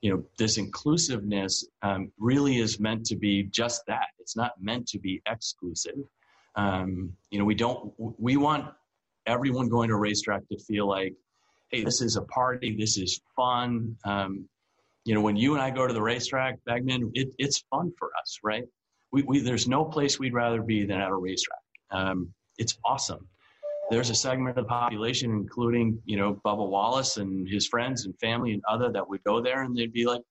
[0.01, 4.07] you know, this inclusiveness um, really is meant to be just that.
[4.19, 5.97] It's not meant to be exclusive.
[6.55, 8.65] Um, you know, we don't, we want
[9.25, 11.13] everyone going to a racetrack to feel like,
[11.69, 13.95] hey, this is a party, this is fun.
[14.05, 14.47] Um,
[15.05, 18.09] you know, when you and I go to the racetrack, Bagman, it, it's fun for
[18.21, 18.63] us, right?
[19.11, 21.59] We, we, there's no place we'd rather be than at a racetrack.
[21.91, 23.27] Um, it's awesome.
[23.89, 28.17] There's a segment of the population, including, you know, Bubba Wallace and his friends and
[28.19, 30.21] family and other that would go there and they'd be like,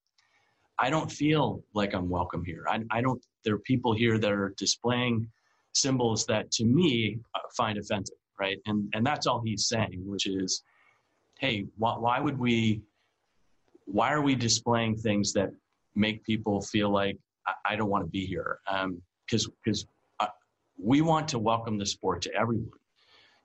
[0.78, 2.64] I don't feel like I'm welcome here.
[2.68, 5.28] I, I don't, there are people here that are displaying
[5.72, 8.58] symbols that to me uh, find offensive, right?
[8.66, 10.62] And, and that's all he's saying, which is,
[11.40, 12.82] hey, why, why would we
[13.88, 15.50] why are we displaying things that
[15.94, 17.16] make people feel like
[17.46, 18.58] I, I don't want to be here?
[19.26, 19.86] Because um, because
[20.20, 20.26] uh,
[20.78, 22.70] we want to welcome the sport to everyone.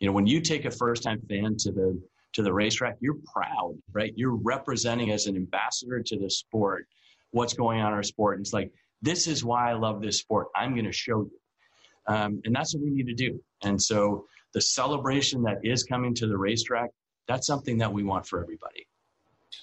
[0.04, 1.98] You know, when you take a first-time fan to the
[2.34, 4.12] to the racetrack, you're proud, right?
[4.18, 6.88] You're representing as an ambassador to the sport
[7.32, 8.36] what's going on in our sport.
[8.36, 8.70] And it's like,
[9.02, 10.48] this is why I love this sport.
[10.58, 11.40] I'm going to show you.
[12.14, 13.42] Um, and that's what we need to do.
[13.64, 16.90] And so the celebration that is coming to the racetrack,
[17.30, 18.86] that's something that we want for everybody.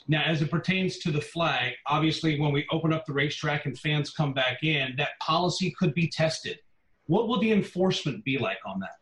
[0.08, 3.78] Now, as it pertains to the flag, obviously, when we open up the racetrack and
[3.78, 6.58] fans come back in, that policy could be tested.
[7.08, 8.94] What will the enforcement be like on that?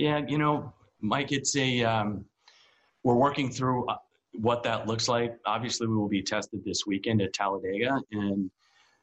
[0.00, 2.24] Yeah, you know, Mike, it's a um,
[3.04, 3.96] we're working through uh,
[4.32, 5.36] what that looks like.
[5.44, 8.50] Obviously, we will be tested this weekend at Talladega, and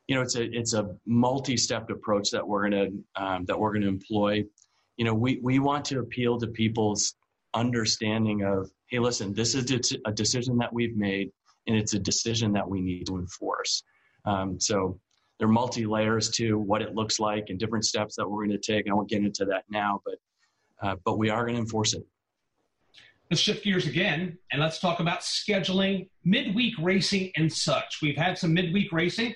[0.08, 3.86] you know, it's a it's a multi-step approach that we're gonna um, that we're gonna
[3.86, 4.44] employ.
[4.98, 7.14] You know, we we want to appeal to people's
[7.54, 11.30] understanding of hey, listen, this is a decision that we've made,
[11.68, 13.84] and it's a decision that we need to enforce.
[14.26, 15.00] Um, so
[15.38, 18.60] there are multi layers to what it looks like and different steps that we're going
[18.60, 18.90] to take.
[18.90, 20.16] I won't get into that now, but
[20.82, 22.04] uh, but we are going to enforce it.
[23.30, 28.00] Let's shift gears again and let's talk about scheduling, midweek racing, and such.
[28.02, 29.36] We've had some midweek racing,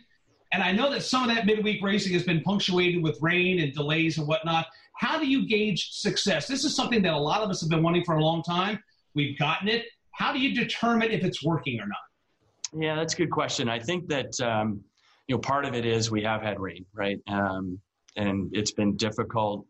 [0.54, 3.74] and I know that some of that midweek racing has been punctuated with rain and
[3.74, 4.68] delays and whatnot.
[4.94, 6.48] How do you gauge success?
[6.48, 8.80] This is something that a lot of us have been wanting for a long time.
[9.14, 9.86] We've gotten it.
[10.12, 12.82] How do you determine if it's working or not?
[12.82, 13.68] Yeah, that's a good question.
[13.68, 14.82] I think that um,
[15.28, 17.20] you know part of it is we have had rain, right?
[17.28, 17.80] Um,
[18.16, 19.66] and it's been difficult,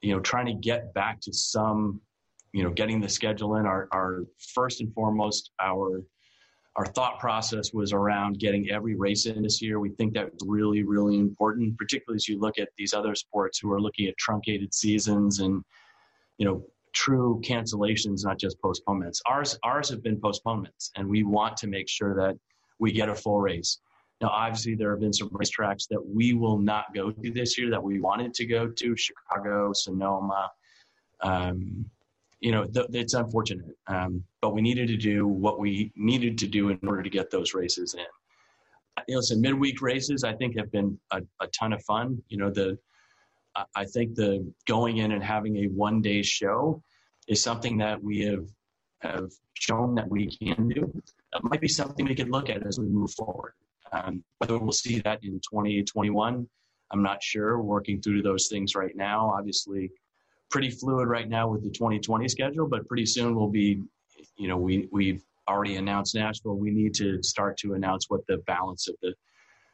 [0.00, 2.00] you know, trying to get back to some,
[2.52, 3.66] you know, getting the schedule in.
[3.66, 6.02] Our, our first and foremost, our
[6.76, 9.80] our thought process was around getting every race in this year.
[9.80, 13.72] We think that's really, really important, particularly as you look at these other sports who
[13.72, 15.64] are looking at truncated seasons and,
[16.36, 19.20] you know, true cancellations, not just postponements.
[19.26, 22.36] Ours, ours have been postponements, and we want to make sure that
[22.78, 23.80] we get a full race.
[24.20, 27.70] Now, obviously, there have been some racetracks that we will not go to this year
[27.70, 30.50] that we wanted to go to Chicago, Sonoma.
[31.20, 31.88] Um,
[32.40, 36.46] you know, th- it's unfortunate, um, but we needed to do what we needed to
[36.46, 38.06] do in order to get those races in.
[39.06, 42.20] You know, some midweek races I think have been a, a ton of fun.
[42.28, 42.78] You know, the
[43.74, 46.82] I think the going in and having a one day show
[47.28, 48.46] is something that we have
[49.00, 50.92] have shown that we can do.
[51.32, 53.52] That might be something we could look at as we move forward.
[53.92, 56.48] Um, whether we'll see that in 2021,
[56.90, 57.60] I'm not sure.
[57.60, 59.32] Working through those things right now.
[59.36, 59.90] Obviously,
[60.50, 63.82] pretty fluid right now with the 2020 schedule, but pretty soon we'll be,
[64.36, 66.56] you know, we we've already announced Nashville.
[66.56, 69.14] We need to start to announce what the balance of the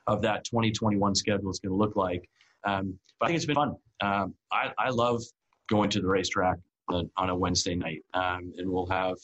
[0.06, 2.28] of that 2021 schedule is going to look like.
[2.64, 3.76] Um, but I think it's been fun.
[4.00, 5.22] Um, I, I love
[5.68, 6.58] going to the racetrack
[6.90, 9.16] on a Wednesday night, um, and we'll have,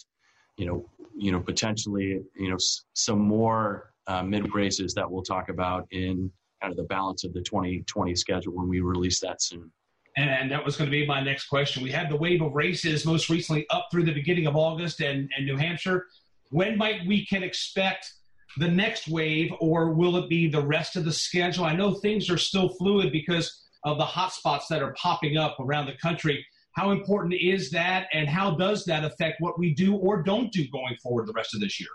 [0.57, 5.23] you know, you know, potentially, you know, s- some more uh, mid races that we'll
[5.23, 9.43] talk about in kind of the balance of the 2020 schedule when we release that
[9.43, 9.71] soon.
[10.17, 11.83] And that was going to be my next question.
[11.83, 15.31] We had the wave of races most recently up through the beginning of August and,
[15.37, 16.07] and New Hampshire.
[16.51, 18.13] When might we can expect
[18.59, 21.65] the next wave, or will it be the rest of the schedule?
[21.65, 25.87] I know things are still fluid because of the hotspots that are popping up around
[25.87, 26.45] the country.
[26.73, 30.67] How important is that, and how does that affect what we do or don't do
[30.69, 31.89] going forward the rest of this year?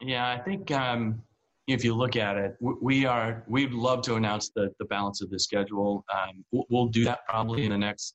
[0.00, 1.22] Yeah, I think um,
[1.66, 5.30] if you look at it, we are we'd love to announce the the balance of
[5.30, 6.04] the schedule.
[6.12, 8.14] Um, we'll, do that probably in the next,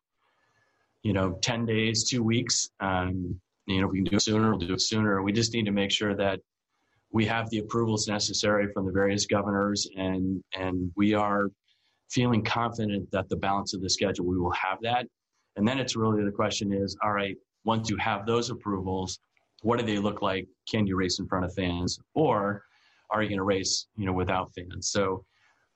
[1.03, 2.69] you know, ten days, two weeks.
[2.79, 4.51] Um, you know, we can do it sooner.
[4.51, 5.21] We'll do it sooner.
[5.21, 6.39] We just need to make sure that
[7.11, 11.49] we have the approvals necessary from the various governors, and and we are
[12.09, 15.07] feeling confident that the balance of the schedule we will have that.
[15.55, 19.19] And then it's really the question is, all right, once you have those approvals,
[19.61, 20.47] what do they look like?
[20.69, 22.63] Can you race in front of fans, or
[23.09, 24.91] are you going to race, you know, without fans?
[24.91, 25.25] So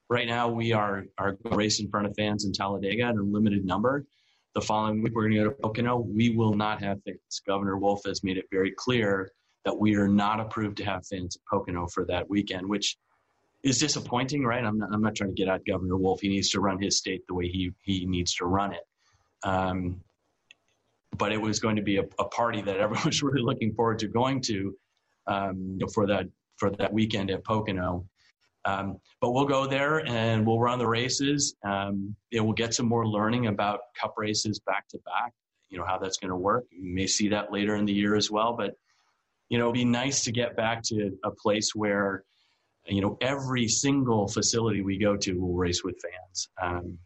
[0.09, 3.65] right now we are are race in front of fans in Talladega in a limited
[3.65, 4.05] number.
[4.53, 5.97] The following week we're going to go to Pocono.
[5.97, 7.41] We will not have fans.
[7.45, 9.31] Governor Wolf has made it very clear
[9.65, 12.97] that we are not approved to have fans at Pocono for that weekend, which
[13.63, 14.63] is disappointing, right?
[14.63, 16.21] I'm not, I'm not trying to get at Governor Wolf.
[16.21, 18.87] He needs to run his state the way he, he needs to run it.
[19.43, 20.01] Um,
[21.17, 23.99] but it was going to be a, a, party that everyone was really looking forward
[23.99, 24.75] to going to
[25.27, 26.25] um, for that
[26.57, 28.05] for that weekend at Pocono.
[28.65, 31.55] Um, but we'll go there and we'll run the races.
[31.63, 35.33] Um, we'll get some more learning about cup races back to back.
[35.69, 36.65] You know how that's going to work.
[36.71, 38.53] You may see that later in the year as well.
[38.53, 38.73] But
[39.49, 42.23] you know, it'd be nice to get back to a place where
[42.87, 46.49] you know every single facility we go to will race with fans.
[46.61, 46.97] Um,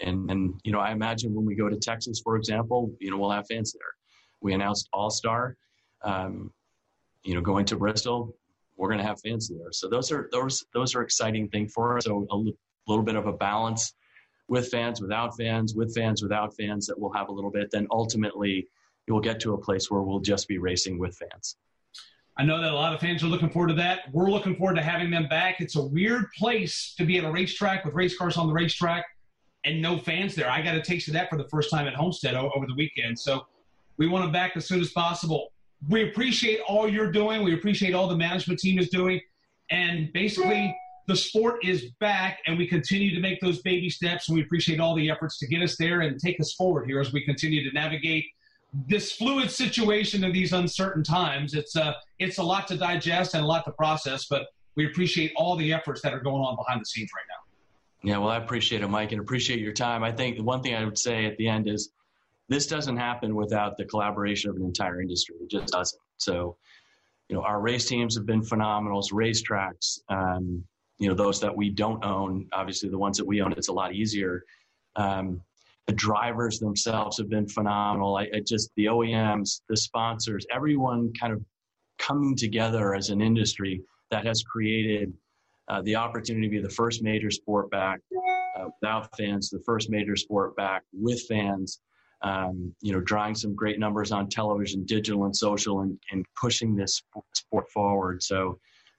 [0.00, 3.18] and and you know, I imagine when we go to Texas, for example, you know,
[3.18, 3.92] we'll have fans there.
[4.40, 5.56] We announced All Star.
[6.02, 6.52] Um,
[7.24, 8.34] you know, going to Bristol,
[8.76, 9.72] we're going to have fans there.
[9.72, 12.04] So those are those those are exciting things for us.
[12.04, 12.52] So a l-
[12.86, 13.94] little bit of a balance
[14.48, 17.70] with fans, without fans, with fans, without fans that we'll have a little bit.
[17.70, 18.68] Then ultimately,
[19.08, 21.56] will get to a place where we'll just be racing with fans.
[22.36, 24.12] I know that a lot of fans are looking forward to that.
[24.12, 25.60] We're looking forward to having them back.
[25.60, 29.04] It's a weird place to be at a racetrack with race cars on the racetrack
[29.68, 30.50] and no fans there.
[30.50, 33.18] I got a taste of that for the first time at Homestead over the weekend.
[33.18, 33.46] So
[33.98, 35.52] we want them back as soon as possible.
[35.88, 37.42] We appreciate all you're doing.
[37.42, 39.20] We appreciate all the management team is doing.
[39.70, 40.74] And basically,
[41.06, 44.28] the sport is back, and we continue to make those baby steps.
[44.28, 47.00] And we appreciate all the efforts to get us there and take us forward here
[47.00, 48.24] as we continue to navigate
[48.86, 51.54] this fluid situation in these uncertain times.
[51.54, 54.86] It's a, uh, it's a lot to digest and a lot to process, but we
[54.86, 57.47] appreciate all the efforts that are going on behind the scenes right now.
[58.02, 60.04] Yeah, well, I appreciate it, Mike, and appreciate your time.
[60.04, 61.90] I think the one thing I would say at the end is
[62.48, 65.36] this doesn't happen without the collaboration of an entire industry.
[65.40, 66.00] It just doesn't.
[66.16, 66.56] So,
[67.28, 69.02] you know, our race teams have been phenomenal.
[69.12, 70.64] Racetracks, um,
[70.98, 73.72] you know, those that we don't own, obviously the ones that we own, it's a
[73.72, 74.44] lot easier.
[74.96, 75.42] Um,
[75.86, 78.16] the drivers themselves have been phenomenal.
[78.16, 81.42] I, I just the OEMs, the sponsors, everyone kind of
[81.98, 85.12] coming together as an industry that has created
[85.68, 88.00] uh, the opportunity to be the first major sport back
[88.58, 91.80] uh, without fans, the first major sport back with fans.
[92.22, 96.74] Um, you know, drawing some great numbers on television, digital, and social, and, and pushing
[96.74, 97.00] this
[97.32, 98.24] sport forward.
[98.24, 98.58] So,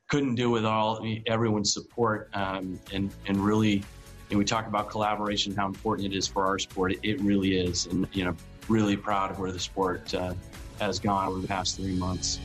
[0.10, 3.84] couldn't do with all everyone's support um, and and really
[4.30, 6.94] and we talk about collaboration, how important it is for our sport.
[6.94, 8.36] It, it really is, and you know,
[8.68, 10.34] really proud of where the sport uh,
[10.80, 12.40] has gone over the past three months.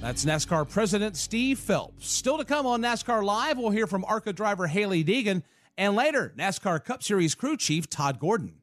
[0.00, 2.08] That's NASCAR President Steve Phelps.
[2.08, 5.42] Still to come on NASCAR Live, we'll hear from ARCA driver Hailie Deegan,
[5.76, 8.54] and later, NASCAR Cup Series crew chief Todd Gordon.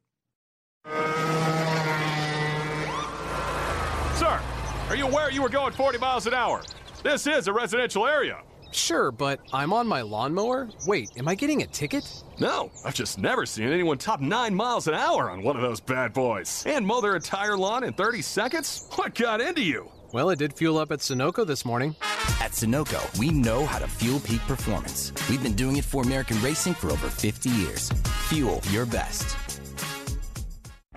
[4.14, 4.40] Sir,
[4.88, 6.62] are you aware you were going 40 miles an hour?
[7.02, 8.40] This is a residential area.
[8.72, 10.70] Sure, but I'm on my lawnmower.
[10.86, 12.24] Wait, am I getting a ticket?
[12.40, 15.80] No, I've just never seen anyone top nine miles an hour on one of those
[15.80, 16.64] bad boys.
[16.66, 18.88] And mow their entire lawn in 30 seconds?
[18.96, 19.90] What got into you?
[20.16, 21.94] Well, it did fuel up at Sunoco this morning.
[22.40, 25.12] At Sunoco, we know how to fuel peak performance.
[25.28, 27.90] We've been doing it for American racing for over 50 years.
[28.30, 29.36] Fuel your best.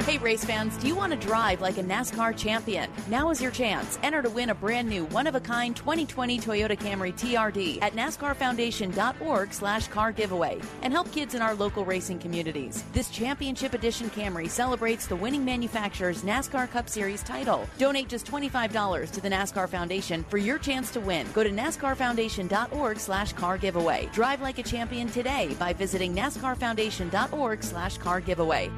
[0.09, 2.89] Hey, race fans, do you want to drive like a NASCAR champion?
[3.09, 3.99] Now is your chance.
[4.01, 7.93] Enter to win a brand new, one of a kind 2020 Toyota Camry TRD at
[7.93, 12.83] NASCARFoundation.org slash car giveaway and help kids in our local racing communities.
[12.91, 17.69] This championship edition Camry celebrates the winning manufacturer's NASCAR Cup Series title.
[17.77, 21.27] Donate just $25 to the NASCAR Foundation for your chance to win.
[21.35, 24.09] Go to NASCARFoundation.org slash car giveaway.
[24.11, 28.71] Drive like a champion today by visiting NASCARFoundation.org slash car giveaway.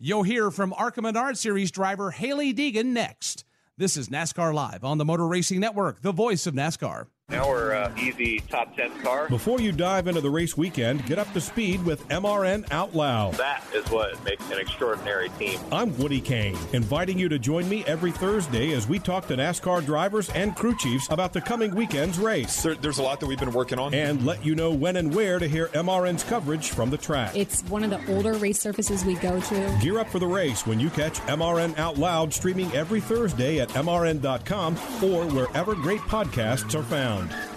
[0.00, 3.44] You'll hear from ARCA Menard Series driver Hailie Deegan next.
[3.76, 7.06] This is NASCAR Live on the Motor Racing Network, the voice of NASCAR.
[7.30, 9.30] Now we're uh, easy top 10 car.
[9.30, 13.32] Before you dive into the race weekend, get up to speed with MRN Out Loud.
[13.34, 15.58] That is what makes an extraordinary team.
[15.72, 19.86] I'm Woody Cain, inviting you to join me every Thursday as we talk to NASCAR
[19.86, 22.62] drivers and crew chiefs about the coming weekend's race.
[22.62, 23.94] There, there's a lot that we've been working on.
[23.94, 27.34] And let you know when and where to hear MRN's coverage from the track.
[27.34, 29.78] It's one of the older race surfaces we go to.
[29.80, 33.70] Gear up for the race when you catch MRN Out Loud streaming every Thursday at
[33.70, 37.53] MRN.com or wherever great podcasts are found ground.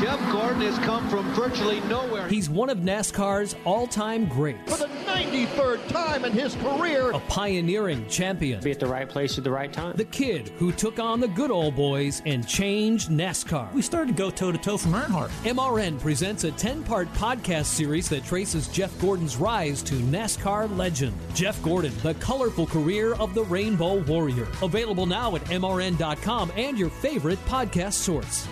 [0.00, 2.26] Jeff Gordon has come from virtually nowhere.
[2.28, 4.72] He's one of NASCAR's all time greats.
[4.72, 8.60] For the 93rd time in his career, a pioneering champion.
[8.60, 9.96] Be at the right place at the right time.
[9.96, 13.72] The kid who took on the good old boys and changed NASCAR.
[13.72, 15.28] We started to go toe to toe from Earnhardt.
[15.44, 21.16] MRN presents a 10 part podcast series that traces Jeff Gordon's rise to NASCAR legend.
[21.34, 24.48] Jeff Gordon, the colorful career of the Rainbow Warrior.
[24.60, 28.48] Available now at MRN.com and your favorite podcast source.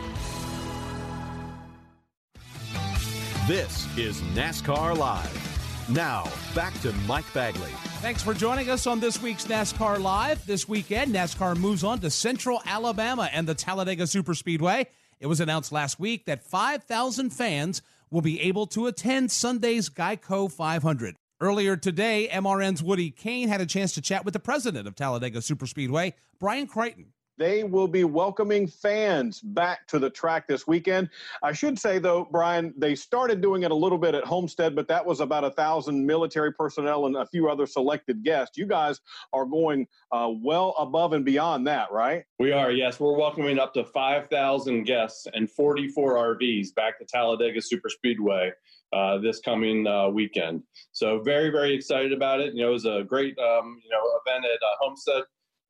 [3.52, 5.86] This is NASCAR Live.
[5.90, 6.24] Now,
[6.54, 7.68] back to Mike Bagley.
[8.00, 10.46] Thanks for joining us on this week's NASCAR Live.
[10.46, 14.86] This weekend, NASCAR moves on to Central Alabama and the Talladega Superspeedway.
[15.20, 20.50] It was announced last week that 5,000 fans will be able to attend Sunday's Geico
[20.50, 21.16] 500.
[21.38, 25.40] Earlier today, MRN's Woody Cain had a chance to chat with the president of Talladega
[25.40, 27.12] Superspeedway, Brian Crichton.
[27.42, 31.10] They will be welcoming fans back to the track this weekend.
[31.42, 34.86] I should say, though, Brian, they started doing it a little bit at Homestead, but
[34.86, 38.56] that was about a thousand military personnel and a few other selected guests.
[38.56, 39.00] You guys
[39.32, 42.22] are going uh, well above and beyond that, right?
[42.38, 43.00] We are, yes.
[43.00, 48.52] We're welcoming up to 5,000 guests and 44 RVs back to Talladega Superspeedway.
[48.92, 50.62] Uh, this coming uh, weekend,
[50.92, 52.52] so very very excited about it.
[52.52, 55.22] You know, it was a great um, you know event at uh, Homestead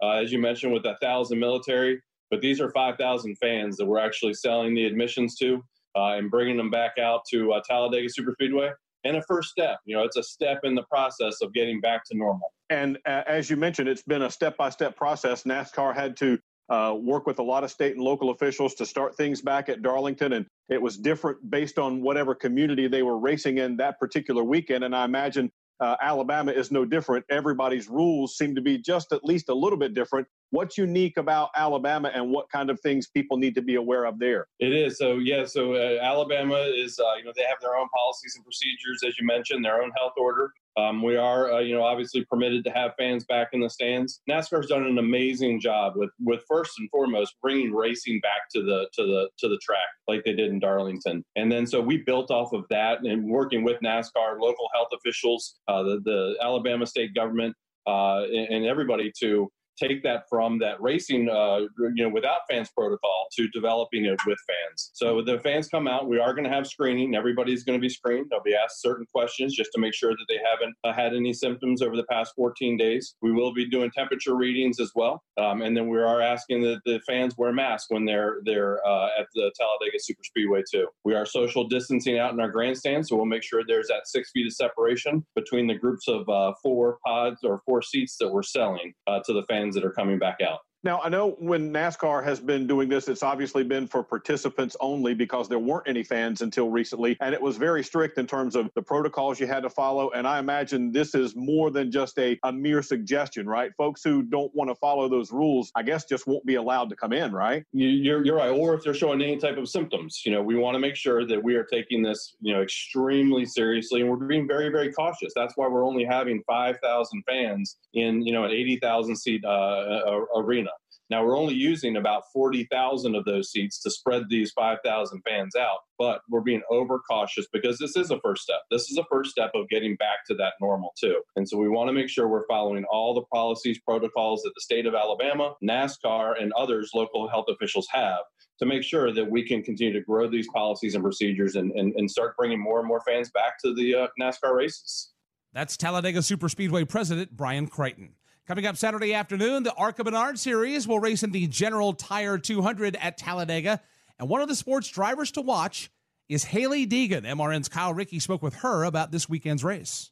[0.03, 2.01] uh, as you mentioned, with a thousand military.
[2.31, 5.63] But these are 5,000 fans that we're actually selling the admissions to
[5.97, 8.73] uh, and bringing them back out to uh, Talladega Superspeedway.
[9.05, 12.05] And a first step, you know, it's a step in the process of getting back
[12.11, 12.53] to normal.
[12.71, 15.43] And uh, as you mentioned, it's been a step by step process.
[15.43, 16.39] NASCAR had to
[16.69, 19.83] uh, work with a lot of state and local officials to start things back at
[19.83, 20.33] Darlington.
[20.33, 24.85] And it was different based on whatever community they were racing in that particular weekend.
[24.85, 25.51] And I imagine
[25.83, 27.27] uh, Alabama is no different.
[27.31, 30.29] Everybody's rules seem to be just at least a little bit different.
[30.53, 34.19] What's unique about Alabama and what kind of things people need to be aware of
[34.19, 34.49] there?
[34.61, 34.99] It is.
[34.99, 38.45] So, yeah, so uh, Alabama is, uh, you know, they have their own policies and
[38.45, 40.53] procedures, as you mentioned, their own health order.
[40.77, 44.21] Um, we are, uh, you know, obviously permitted to have fans back in the stands.
[44.29, 48.89] NASCAR's done an amazing job with, with first and foremost bringing racing back to the
[48.93, 51.25] to the to the track like they did in Darlington.
[51.35, 55.61] And then so we built off of that and working with NASCAR, local health officials,
[55.67, 57.55] uh, the the Alabama state government,
[57.87, 59.51] uh, and, and everybody to
[59.83, 61.61] take that from that racing, uh,
[61.95, 64.91] you know, without fans protocol to developing it with fans.
[64.95, 66.09] So the fans come out.
[66.09, 67.15] We are going to have screening.
[67.15, 68.27] Everybody's going to be screened.
[68.31, 71.33] They'll be asked certain questions just to make sure that they haven't uh, had any
[71.33, 73.15] symptoms over the past 14 days.
[73.23, 76.81] We will be doing temperature readings as well, um, and then we are asking that
[76.85, 80.89] the fans wear masks when they're they're uh, at the Talladega Super Speedway too.
[81.05, 84.31] We are social distancing out in our grandstand, so we'll make sure there's that six
[84.33, 88.43] feet of separation between the groups of uh, four pods or four seats that we're
[88.43, 90.61] selling uh, to the fans that are coming back out.
[90.85, 95.15] Now, I know when NASCAR has been doing this, it's obviously been for participants only
[95.15, 97.17] because there weren't any fans until recently.
[97.21, 100.11] And it was very strict in terms of the protocols you had to follow.
[100.11, 103.71] And I imagine this is more than just a, a mere suggestion, right?
[103.79, 106.97] Folks who don't want to follow those rules, I guess, just won't be allowed to
[106.97, 107.65] come in, right?
[107.73, 108.51] You're, you're right.
[108.51, 111.25] Or if they're showing any type of symptoms, you know, we want to make sure
[111.25, 115.33] that we are taking this, you know, extremely seriously and we're being very, very cautious.
[115.37, 120.72] That's why we're only having 5,000 fans in, you know, an 80,000 seat uh, arena.
[121.13, 125.81] Now we're only using about 40,000 of those seats to spread these 5,000 fans out,
[125.99, 128.61] but we're being overcautious because this is a first step.
[128.71, 131.21] This is a first step of getting back to that normal too.
[131.37, 134.63] And so we want to make sure we're following all the policies, protocols that the
[134.63, 138.23] state of Alabama, NASCAR, and others local health officials have
[138.59, 141.93] to make sure that we can continue to grow these policies and procedures and, and,
[141.95, 145.13] and start bringing more and more fans back to the uh, NASCAR races.
[145.53, 148.15] That's Talladega Superspeedway President Brian Crichton.
[148.45, 152.97] Coming up Saturday afternoon, the ARCA Menard Series will race in the General Tire 200
[152.97, 153.81] at Talladega.
[154.19, 155.93] And one of the sports drivers to watch
[156.29, 157.23] is Hailie Deegan.
[157.23, 160.11] MRN's Kyle Rickey spoke with her about this weekend's race.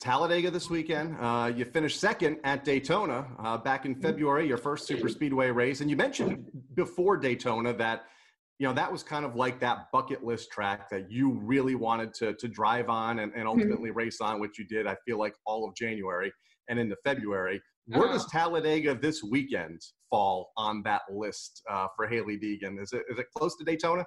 [0.00, 1.16] Talladega this weekend.
[1.18, 5.80] Uh, you finished second at Daytona uh, back in February, your first super speedway race.
[5.80, 6.44] And you mentioned
[6.74, 8.04] before Daytona that,
[8.58, 12.12] you know, that was kind of like that bucket list track that you really wanted
[12.14, 13.98] to, to drive on and, and ultimately mm-hmm.
[13.98, 16.30] race on, which you did, I feel like, all of January
[16.72, 17.62] and into February.
[17.86, 18.38] Where does uh-huh.
[18.38, 22.80] Talladega this weekend fall on that list uh, for Hailie Deegan?
[22.80, 24.04] Is it is it close to Daytona?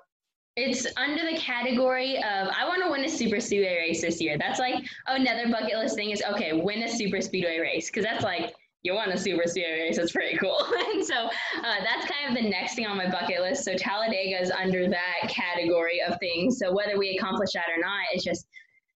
[0.55, 4.37] It's under the category of I want to win a super speedway race this year.
[4.37, 8.23] That's like another bucket list thing is okay, win a super speedway race because that's
[8.23, 8.53] like
[8.83, 9.97] you want a super speedway race.
[9.97, 10.57] That's pretty cool.
[10.93, 13.65] and so uh, that's kind of the next thing on my bucket list.
[13.65, 16.57] So Talladega is under that category of things.
[16.59, 18.47] So whether we accomplish that or not, it's just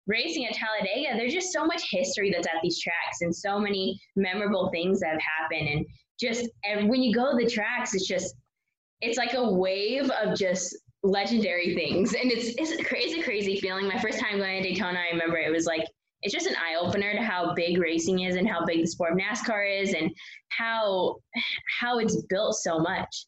[0.08, 4.00] racing at Talladega, there's just so much history that's at these tracks and so many
[4.16, 5.68] memorable things that have happened.
[5.68, 5.86] And
[6.18, 8.34] just and when you go to the tracks, it's just
[9.00, 12.14] it's like a wave of just legendary things.
[12.14, 13.86] And it's it's a crazy, crazy feeling.
[13.86, 15.84] My first time going to Daytona, I remember it was like
[16.22, 19.12] it's just an eye opener to how big racing is and how big the sport
[19.12, 20.10] of NASCAR is and
[20.48, 21.16] how
[21.80, 23.26] how it's built so much.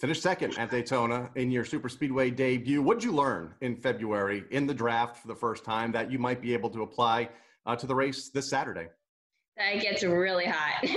[0.00, 2.80] Finished second at Daytona in your super speedway debut.
[2.80, 6.18] What did you learn in February in the draft for the first time that you
[6.18, 7.28] might be able to apply
[7.66, 8.88] uh, to the race this Saturday?
[9.58, 10.88] It gets really hot.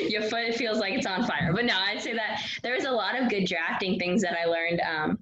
[0.00, 1.52] Your foot feels like it's on fire.
[1.52, 4.46] But no, I'd say that there was a lot of good drafting things that I
[4.46, 4.80] learned.
[4.80, 5.18] Um,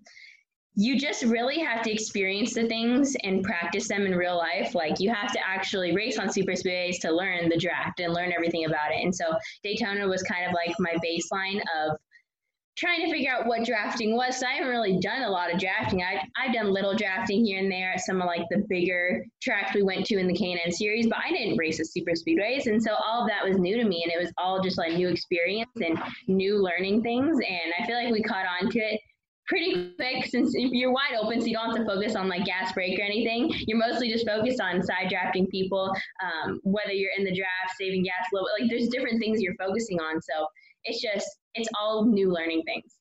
[0.76, 4.76] you just really have to experience the things and practice them in real life.
[4.76, 8.32] Like you have to actually race on super speedways to learn the draft and learn
[8.32, 9.02] everything about it.
[9.02, 9.24] And so
[9.64, 11.98] Daytona was kind of like my baseline of
[12.78, 14.38] trying to figure out what drafting was.
[14.38, 16.02] So I haven't really done a lot of drafting.
[16.02, 19.74] I, I've done little drafting here and there at some of like the bigger tracks
[19.74, 22.66] we went to in the K&N series, but I didn't race at super speedways.
[22.66, 24.92] And so all of that was new to me and it was all just like
[24.92, 25.98] new experience and
[26.28, 27.38] new learning things.
[27.38, 29.00] And I feel like we caught on to it
[29.48, 32.72] pretty quick since you're wide open, so you don't have to focus on like gas
[32.72, 33.50] brake or anything.
[33.66, 35.90] You're mostly just focused on side drafting people,
[36.22, 38.62] um, whether you're in the draft, saving gas a little bit.
[38.62, 40.20] Like there's different things you're focusing on.
[40.20, 40.46] So
[40.88, 42.94] it's just it's all new learning things.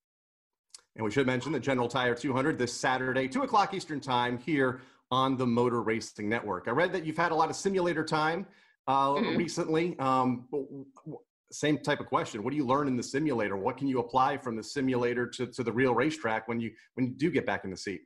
[0.95, 4.81] And we should mention the General Tire 200 this Saturday, 2 o'clock Eastern Time here
[5.11, 6.67] on the Motor Racing Network.
[6.67, 8.47] I read that you've had a lot of simulator time
[8.87, 9.37] uh, mm-hmm.
[9.37, 9.97] recently.
[9.99, 10.47] Um,
[11.51, 12.43] same type of question.
[12.43, 13.55] What do you learn in the simulator?
[13.55, 17.05] What can you apply from the simulator to, to the real racetrack when you when
[17.05, 18.01] you do get back in the seat?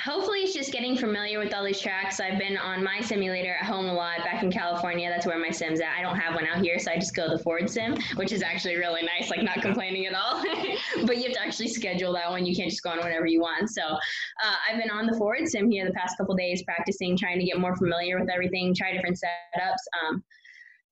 [0.00, 2.20] Hopefully, it's just getting familiar with all these tracks.
[2.20, 5.08] I've been on my simulator at home a lot back in California.
[5.08, 5.96] That's where my sim's at.
[5.96, 8.42] I don't have one out here, so I just go the Ford sim, which is
[8.42, 10.42] actually really nice, like not complaining at all.
[11.06, 12.44] but you have to actually schedule that one.
[12.44, 13.70] You can't just go on whenever you want.
[13.70, 17.38] So uh, I've been on the Ford sim here the past couple days, practicing, trying
[17.38, 20.08] to get more familiar with everything, try different setups.
[20.08, 20.22] Um,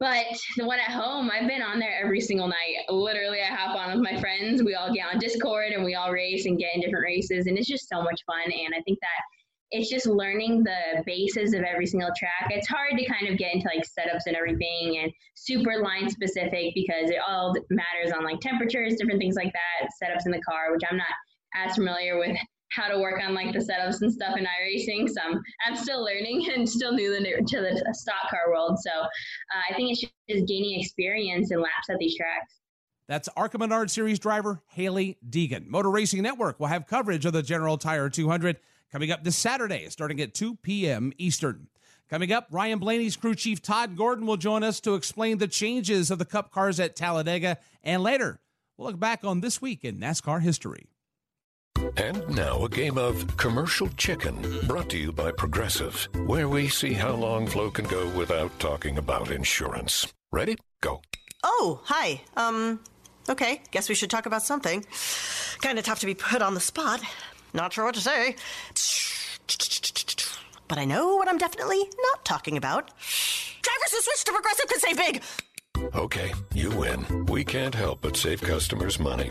[0.00, 0.26] but
[0.56, 2.84] the one at home, I've been on there every single night.
[2.88, 4.62] Literally, I hop on with my friends.
[4.62, 7.46] We all get on Discord and we all race and get in different races.
[7.46, 8.44] And it's just so much fun.
[8.44, 9.22] And I think that
[9.70, 12.50] it's just learning the bases of every single track.
[12.50, 16.74] It's hard to kind of get into like setups and everything and super line specific
[16.74, 20.72] because it all matters on like temperatures, different things like that, setups in the car,
[20.72, 21.06] which I'm not
[21.54, 22.36] as familiar with
[22.74, 25.08] how to work on like the setups and stuff in iRacing.
[25.08, 28.78] So I'm, I'm still learning and still new to the stock car world.
[28.80, 29.06] So uh,
[29.70, 32.54] I think it's just gaining experience and laps at these tracks.
[33.06, 35.66] That's ARCA Menard Series driver Hailie Deegan.
[35.66, 38.56] Motor Racing Network will have coverage of the General Tire 200
[38.90, 41.12] coming up this Saturday, starting at 2 p.m.
[41.18, 41.68] Eastern.
[42.08, 46.10] Coming up, Ryan Blaney's crew chief Todd Gordon will join us to explain the changes
[46.10, 47.58] of the Cup cars at Talladega.
[47.82, 48.40] And later,
[48.76, 50.86] we'll look back on this week in NASCAR history.
[51.96, 56.92] And now a game of commercial chicken brought to you by Progressive, where we see
[56.92, 60.12] how long Flo can go without talking about insurance.
[60.32, 60.56] Ready?
[60.80, 61.02] Go.
[61.42, 62.22] Oh, hi.
[62.36, 62.80] Um,
[63.28, 63.62] okay.
[63.70, 64.84] Guess we should talk about something.
[65.60, 67.00] Kind of tough to be put on the spot.
[67.52, 68.36] Not sure what to say.
[70.68, 71.78] But I know what I'm definitely
[72.12, 72.90] not talking about.
[73.62, 75.22] Drivers who switch to Progressive can save big.
[75.94, 77.26] Okay, you win.
[77.26, 79.30] We can't help but save customers money.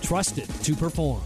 [0.00, 1.22] trusted to perform.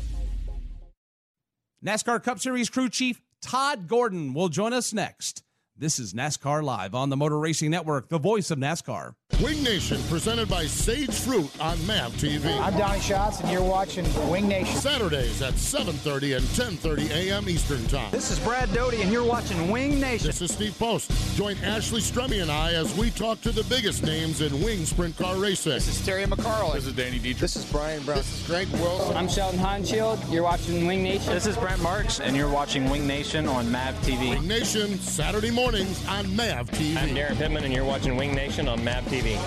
[1.84, 5.42] NASCAR Cup Series crew chief Todd Gordon will join us next.
[5.76, 9.16] This is NASCAR Live on the Motor Racing Network, the voice of NASCAR.
[9.42, 12.60] Wing Nation, presented by Sage Fruit on MAV TV.
[12.60, 14.76] I'm Donnie Schatz, and you're watching Wing Nation.
[14.76, 16.46] Saturdays at 7.30 and
[16.78, 17.48] 10.30 a.m.
[17.48, 18.12] Eastern Time.
[18.12, 20.28] This is Brad Doty, and you're watching Wing Nation.
[20.28, 21.10] This is Steve Post.
[21.36, 25.16] Join Ashley Stremme and I as we talk to the biggest names in wing sprint
[25.16, 25.72] car racing.
[25.72, 26.74] This is Terry McCarley.
[26.74, 27.38] This is Danny Dietrich.
[27.38, 28.18] This is Brian Brown.
[28.18, 29.16] This is Greg Wilson.
[29.16, 30.32] I'm Sheldon Haudenschild.
[30.32, 31.34] You're watching Wing Nation.
[31.34, 34.30] This is Brent Marks, and you're watching Wing Nation on MAV TV.
[34.30, 36.94] Wing Nation, Saturday mornings on MAV TV.
[36.94, 39.38] I'm Daryn Pittman, and you're watching Wing Nation on MAV TV.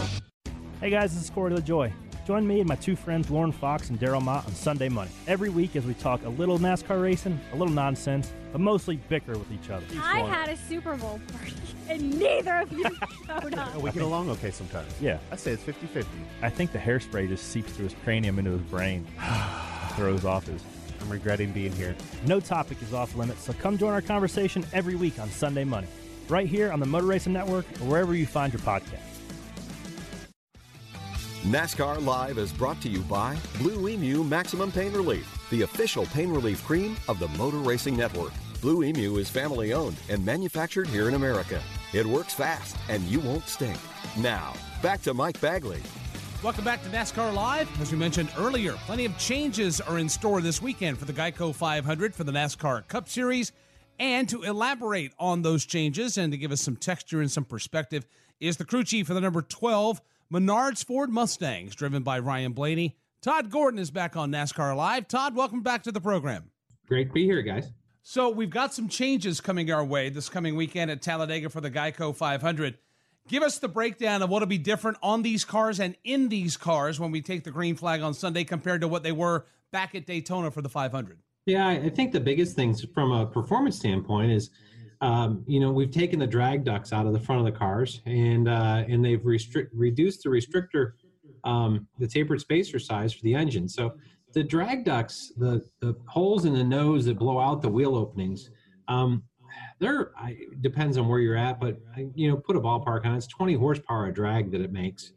[0.82, 1.94] Hey guys, this is Corey LaJoie.
[2.26, 5.12] Join me and my two friends Lauren Fox and Daryl Motte on Sunday Money.
[5.28, 9.38] Every week as we talk a little NASCAR racing, a little nonsense, but mostly bicker
[9.38, 9.86] with each other.
[10.02, 11.54] I had a Super Bowl party,
[11.88, 12.90] and neither of you
[13.28, 13.76] showed up.
[13.84, 14.92] we get along okay sometimes.
[15.00, 15.20] Yeah.
[15.32, 16.10] I say it's 50 50.
[16.42, 19.06] I think the hairspray just seeps through his cranium into his brain,
[19.92, 20.64] throws off his.
[21.00, 21.96] I'm regretting being here.
[22.26, 25.88] No topic is off limits, so come join our conversation every week on Sunday Money,
[26.30, 29.00] right here on the Motor Racing Network or wherever you find your podcast.
[31.44, 36.30] NASCAR Live is brought to you by Blue Emu Maximum Pain Relief, the official pain
[36.30, 38.34] relief cream of the Motor Racing Network.
[38.60, 41.62] Blue Emu is family owned and manufactured here in America.
[41.94, 43.78] It works fast and you won't stink.
[44.18, 45.82] Now, back to Mike Bagley.
[46.44, 47.82] Welcome back to NASCAR Live.
[47.82, 51.54] As we mentioned earlier, plenty of changes are in store this weekend for the Geico
[51.56, 53.54] 500 for the NASCAR Cup Series.
[54.00, 58.06] And to elaborate on those changes and to give us some texture and some perspective
[58.40, 62.98] is the crew chief for the number 12 Menards Ford Mustangs, driven by Ryan Blaney.
[63.22, 65.08] Todd Gordon is back on NASCAR Live.
[65.08, 66.52] Todd, welcome back to the program.
[66.88, 67.72] Great to be here, guys.
[68.04, 71.72] So, we've got some changes coming our way this coming weekend at Talladega for the
[71.72, 72.78] Geico 500.
[73.28, 77.00] Give us the breakdown of what'll be different on these cars and in these cars
[77.00, 80.06] when we take the green flag on Sunday compared to what they were back at
[80.06, 81.20] Daytona for the 500.
[81.48, 84.50] Yeah, I think the biggest things from a performance standpoint is
[85.00, 88.02] um, you know, we've taken the drag ducts out of the front of the cars,
[88.06, 90.94] and uh, and they've restrict reduced the restrictor,
[91.44, 93.70] um, the tapered spacer size for the engine.
[93.70, 93.94] So
[94.34, 98.50] the drag ducts, the the holes in the nose that blow out the wheel openings,
[98.88, 99.24] um,
[99.80, 101.78] they're I, depends on where you're at, but
[102.14, 103.18] you know, put a ballpark on it.
[103.18, 105.14] It's 20 horsepower of drag that it makes,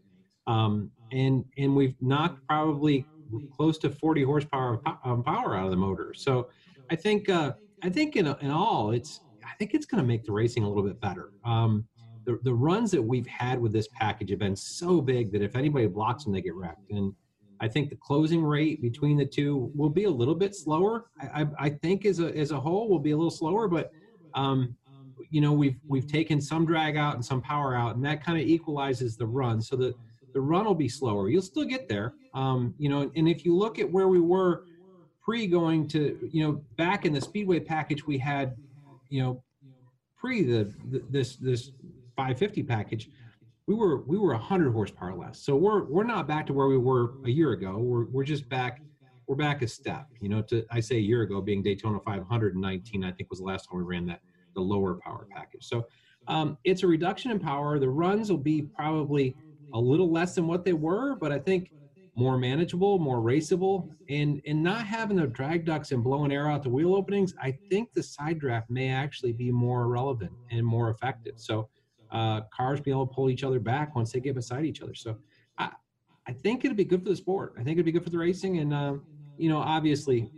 [0.46, 3.06] um, and and we've knocked probably
[3.54, 6.12] close to 40 horsepower of power out of the motor.
[6.14, 6.48] So
[6.90, 7.52] I think uh,
[7.82, 10.68] I think in in all, it's I think it's going to make the racing a
[10.68, 11.32] little bit better.
[11.44, 11.86] Um,
[12.24, 15.56] the, the runs that we've had with this package have been so big that if
[15.56, 16.90] anybody blocks them, they get wrecked.
[16.90, 17.14] And
[17.60, 21.06] I think the closing rate between the two will be a little bit slower.
[21.20, 23.92] I, I, I think as a as a whole will be a little slower, but
[24.34, 24.76] um,
[25.30, 28.40] you know we've we've taken some drag out and some power out, and that kind
[28.40, 29.60] of equalizes the run.
[29.60, 29.94] So the
[30.32, 31.28] the run will be slower.
[31.28, 33.10] You'll still get there, um, you know.
[33.16, 34.64] And if you look at where we were
[35.22, 38.56] pre going to, you know, back in the speedway package, we had
[39.10, 39.42] you know,
[40.16, 41.72] pre the, the this this
[42.16, 43.10] 550 package,
[43.66, 45.38] we were we were 100 horsepower less.
[45.38, 47.76] So we're we're not back to where we were a year ago.
[47.78, 48.80] We're we're just back
[49.26, 50.06] we're back a step.
[50.20, 53.44] You know, to I say a year ago, being Daytona 519, I think was the
[53.44, 54.20] last time we ran that
[54.54, 55.66] the lower power package.
[55.66, 55.86] So
[56.26, 57.78] um, it's a reduction in power.
[57.78, 59.36] The runs will be probably
[59.72, 61.72] a little less than what they were, but I think
[62.16, 66.62] more manageable, more raceable, and and not having the drag ducts and blowing air out
[66.62, 70.90] the wheel openings, I think the side draft may actually be more relevant and more
[70.90, 71.34] effective.
[71.36, 71.68] So
[72.10, 74.94] uh, cars being able to pull each other back once they get beside each other.
[74.94, 75.16] So
[75.58, 75.70] I
[76.26, 77.54] I think it'd be good for the sport.
[77.58, 78.94] I think it'd be good for the racing, and uh,
[79.36, 80.30] you know, obviously,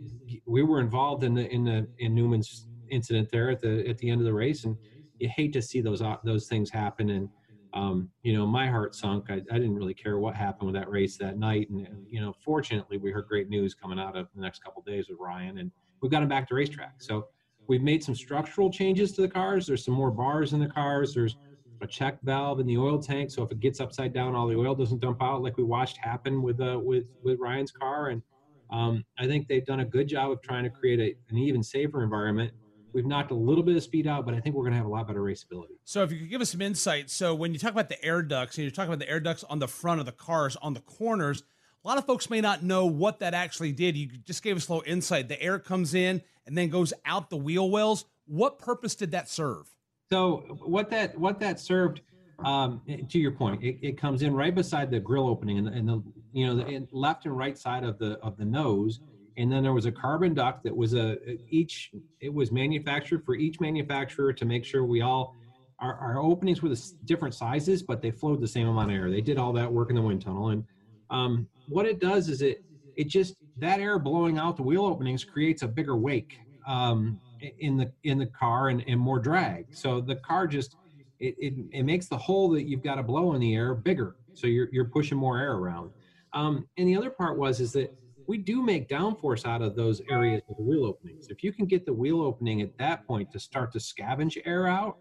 [0.45, 4.09] we were involved in the in the in Newman's incident there at the at the
[4.09, 4.77] end of the race, and
[5.19, 7.29] you hate to see those uh, those things happen and
[7.73, 9.25] um, you know, my heart sunk.
[9.29, 11.69] I, I, didn't really care what happened with that race that night.
[11.71, 15.09] And, you know, fortunately, we heard great news coming out of the next couple days
[15.09, 17.01] with Ryan, and we've got him back to racetrack.
[17.01, 17.27] So
[17.67, 19.65] we've made some structural changes to the cars.
[19.65, 21.15] There's some more bars in the cars.
[21.15, 21.37] There's
[21.81, 24.55] a check valve in the oil tank, so if it gets upside down, all the
[24.55, 28.09] oil doesn't dump out like we watched happen with uh, with with Ryan's car.
[28.09, 28.21] And
[28.69, 31.63] um, I think they've done a good job of trying to create a, an even
[31.63, 32.53] safer environment
[32.93, 34.85] We've knocked a little bit of speed out, but I think we're going to have
[34.85, 35.75] a lot better raceability.
[35.83, 37.09] So, if you could give us some insight.
[37.09, 39.43] So, when you talk about the air ducts, and you're talking about the air ducts
[39.43, 41.43] on the front of the cars, on the corners,
[41.83, 43.97] A lot of folks may not know what that actually did.
[43.97, 45.27] You just gave us a little insight.
[45.27, 48.05] The air comes in and then goes out the wheel wells.
[48.25, 49.67] What purpose did that serve?
[50.09, 52.01] So what that what that served,
[52.45, 55.71] um, to your point, it, it comes in right beside the grill opening and the,
[55.71, 59.01] and the you know the left and right side of the of the nose,
[59.37, 61.17] and then there was a carbon duct that was a
[61.49, 65.35] each it was manufactured for each manufacturer to make sure we all
[65.79, 69.11] our, our openings were the different sizes, but they flowed the same amount of air.
[69.11, 70.63] They did all that work in the wind tunnel, and
[71.09, 72.63] um, what it does is it
[72.95, 76.39] it just that air blowing out the wheel openings creates a bigger wake.
[76.65, 77.19] Um,
[77.59, 79.67] in the in the car and, and more drag.
[79.71, 80.75] So the car just
[81.19, 84.15] it, it, it makes the hole that you've got to blow in the air bigger.
[84.33, 85.91] So you're you're pushing more air around.
[86.33, 87.95] Um, and the other part was is that
[88.27, 91.27] we do make downforce out of those areas of the wheel openings.
[91.29, 94.67] If you can get the wheel opening at that point to start to scavenge air
[94.67, 94.97] out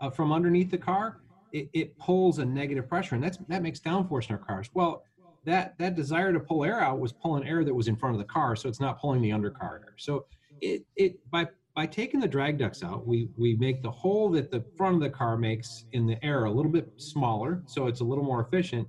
[0.00, 1.20] uh, from underneath the car,
[1.52, 4.70] it, it pulls a negative pressure, and that's that makes downforce in our cars.
[4.72, 5.02] Well,
[5.44, 8.18] that that desire to pull air out was pulling air that was in front of
[8.18, 9.94] the car, so it's not pulling the undercar air.
[9.98, 10.26] So
[10.60, 14.50] it it by by taking the drag ducts out, we we make the hole that
[14.50, 18.00] the front of the car makes in the air a little bit smaller, so it's
[18.00, 18.88] a little more efficient,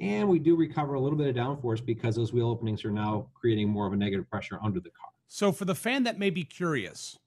[0.00, 3.26] and we do recover a little bit of downforce because those wheel openings are now
[3.34, 5.10] creating more of a negative pressure under the car.
[5.26, 7.18] So, for the fan that may be curious,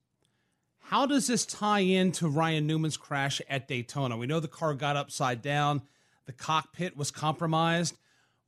[0.79, 4.17] how does this tie into Ryan Newman's crash at Daytona?
[4.17, 5.81] We know the car got upside down,
[6.25, 7.97] the cockpit was compromised.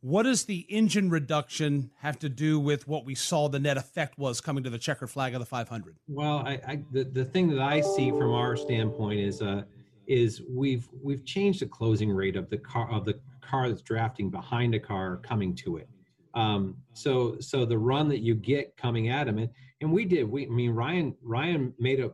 [0.01, 4.17] What does the engine reduction have to do with what we saw the net effect
[4.17, 5.95] was coming to the checker flag of the 500?
[6.09, 9.63] Well, I, I the, the thing that I see from our standpoint is uh
[10.05, 13.17] is we've we've changed the closing rate of the car of the
[13.49, 15.89] car that's drafting behind a car coming to it.
[16.33, 19.49] Um, so so the run that you get coming at him and,
[19.81, 22.11] and we did we I mean Ryan Ryan made a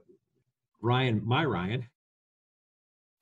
[0.81, 1.87] Ryan my Ryan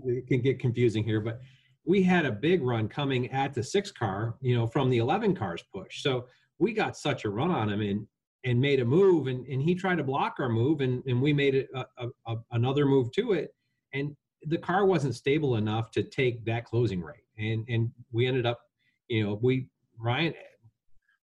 [0.05, 1.39] it can get confusing here but
[1.87, 5.33] we had a big run coming at the six car, you know, from the 11
[5.33, 6.03] cars push.
[6.03, 6.27] So
[6.59, 8.05] we got such a run on him and,
[8.43, 11.31] and made a move and, and he tried to block our move and, and we
[11.31, 13.55] made a, a, a, another move to it.
[13.93, 17.23] And the car wasn't stable enough to take that closing rate.
[17.37, 18.59] And, and we ended up,
[19.07, 19.67] you know, we,
[19.99, 20.33] Ryan,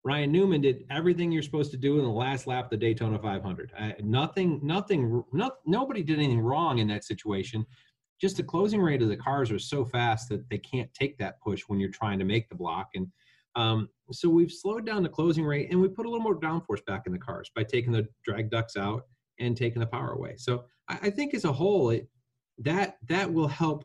[0.03, 3.19] Ryan Newman did everything you're supposed to do in the last lap of the Daytona
[3.19, 3.71] 500.
[3.77, 7.65] Uh, nothing, nothing, not, nobody did anything wrong in that situation
[8.19, 11.39] just the closing rate of the cars are so fast that they can't take that
[11.41, 12.89] push when you're trying to make the block.
[12.95, 13.07] And
[13.55, 16.85] um, so we've slowed down the closing rate and we put a little more downforce
[16.85, 19.03] back in the cars by taking the drag ducts out
[19.39, 20.35] and taking the power away.
[20.37, 22.07] So I, I think as a whole, it,
[22.59, 23.83] that that will help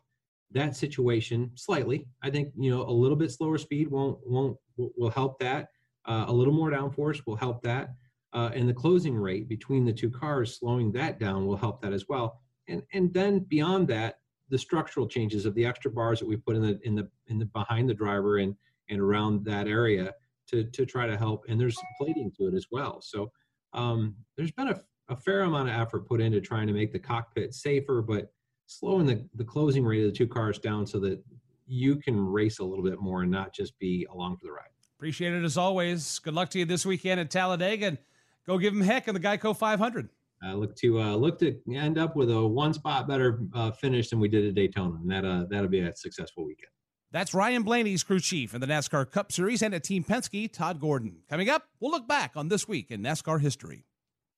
[0.53, 2.07] that situation slightly.
[2.21, 5.69] I think you know a little bit slower speed won't won't will help that.
[6.05, 7.89] Uh, a little more downforce will help that,
[8.33, 11.93] uh, and the closing rate between the two cars slowing that down will help that
[11.93, 12.41] as well.
[12.67, 14.15] And and then beyond that,
[14.49, 17.39] the structural changes of the extra bars that we put in the in the in
[17.39, 18.55] the behind the driver and
[18.89, 20.13] and around that area
[20.47, 21.45] to to try to help.
[21.47, 23.01] And there's plating to it as well.
[23.01, 23.31] So
[23.73, 26.99] um, there's been a, a fair amount of effort put into trying to make the
[26.99, 28.31] cockpit safer, but
[28.71, 31.21] slowing the, the closing rate of the two cars down so that
[31.67, 34.65] you can race a little bit more and not just be along for the ride.
[34.97, 36.19] Appreciate it as always.
[36.19, 37.97] Good luck to you this weekend at Talladega and
[38.45, 40.09] go give them heck in the Geico 500
[40.43, 44.09] uh, look to uh, look to end up with a one spot better uh, finish
[44.09, 46.71] than we did at Daytona, and that uh, that'll be a successful weekend.
[47.11, 50.79] That's Ryan Blaney's crew chief in the NASCAR Cup Series and at Team Penske, Todd
[50.79, 51.17] Gordon.
[51.29, 53.85] Coming up, we'll look back on this week in NASCAR history.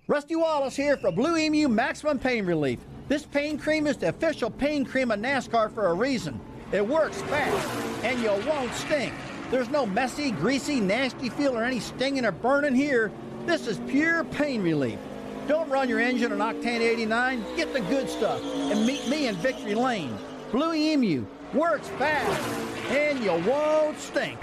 [0.07, 2.79] Rusty Wallace here for Blue Emu Maximum Pain Relief.
[3.07, 6.41] This pain cream is the official pain cream of NASCAR for a reason.
[6.73, 7.69] It works fast,
[8.03, 9.13] and you won't stink.
[9.49, 13.13] There's no messy, greasy, nasty feel or any stinging or burning here.
[13.45, 14.99] This is pure pain relief.
[15.47, 17.41] Don't run your engine on Octane 89.
[17.55, 20.17] Get the good stuff and meet me in Victory Lane.
[20.51, 22.41] Blue Emu works fast
[22.89, 24.37] and you won't stink.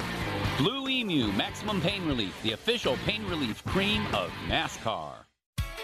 [0.56, 5.19] Blue Emu Maximum Pain Relief, the official pain relief cream of NASCAR.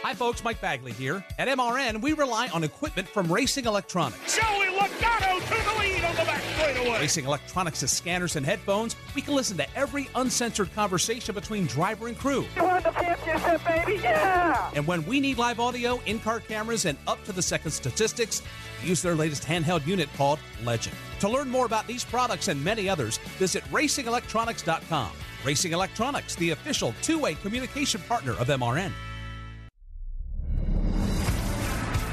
[0.02, 0.44] Hi, folks.
[0.44, 1.24] Mike Bagley here.
[1.38, 4.36] At MRN, we rely on equipment from Racing Electronics.
[4.36, 7.00] Joey Logano to the lead on the back straightaway.
[7.00, 8.94] Racing Electronics has scanners and headphones.
[9.16, 12.46] We can listen to every uncensored conversation between driver and crew.
[12.54, 14.00] You won the championship, baby!
[14.00, 14.70] Yeah!
[14.74, 18.42] And when we need live audio, in-car cameras, and up-to-the-second statistics,
[18.84, 20.94] use their latest handheld unit called Legend.
[21.20, 25.10] To learn more about these products and many others, visit racingelectronics.com.
[25.44, 28.92] Racing Electronics, the official two-way communication partner of MRN.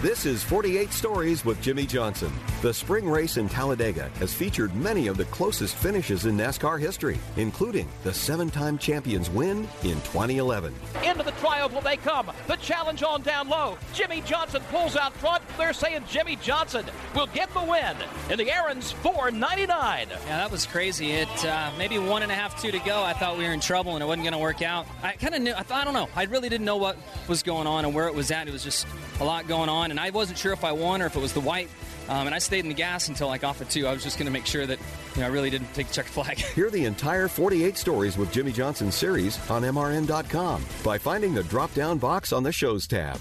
[0.03, 2.29] This is 48 Stories with Jimmie Johnson.
[2.61, 7.17] The spring race in Talladega has featured many of the closest finishes in NASCAR history,
[7.37, 10.75] including the seven time champions win in 2011.
[11.05, 12.29] Into the triangle they come.
[12.47, 13.77] The challenge on down low.
[13.93, 15.41] Jimmie Johnson pulls out front.
[15.57, 16.85] They're saying Jimmie Johnson
[17.15, 17.95] will get the win
[18.29, 20.09] in the Aaron's 499.
[20.09, 21.11] Yeah, that was crazy.
[21.11, 23.01] It uh, maybe one and a half, two to go.
[23.03, 24.85] I thought we were in trouble and it wasn't going to work out.
[25.01, 25.53] I kind of knew.
[25.53, 26.09] I, thought, I don't know.
[26.13, 26.97] I really didn't know what
[27.29, 28.49] was going on and where it was at.
[28.49, 28.85] It was just
[29.21, 31.33] a lot going on, and I wasn't sure if I won or if it was
[31.33, 31.69] the white.
[32.09, 33.85] Um, and I stayed in the gas until like off of two.
[33.85, 34.79] I was just going to make sure that
[35.13, 36.37] you know I really didn't take the check flag.
[36.55, 41.71] Hear the entire 48 Stories with Jimmie Johnson series on MRN.com by finding the drop
[41.75, 43.19] down box on the shows tab.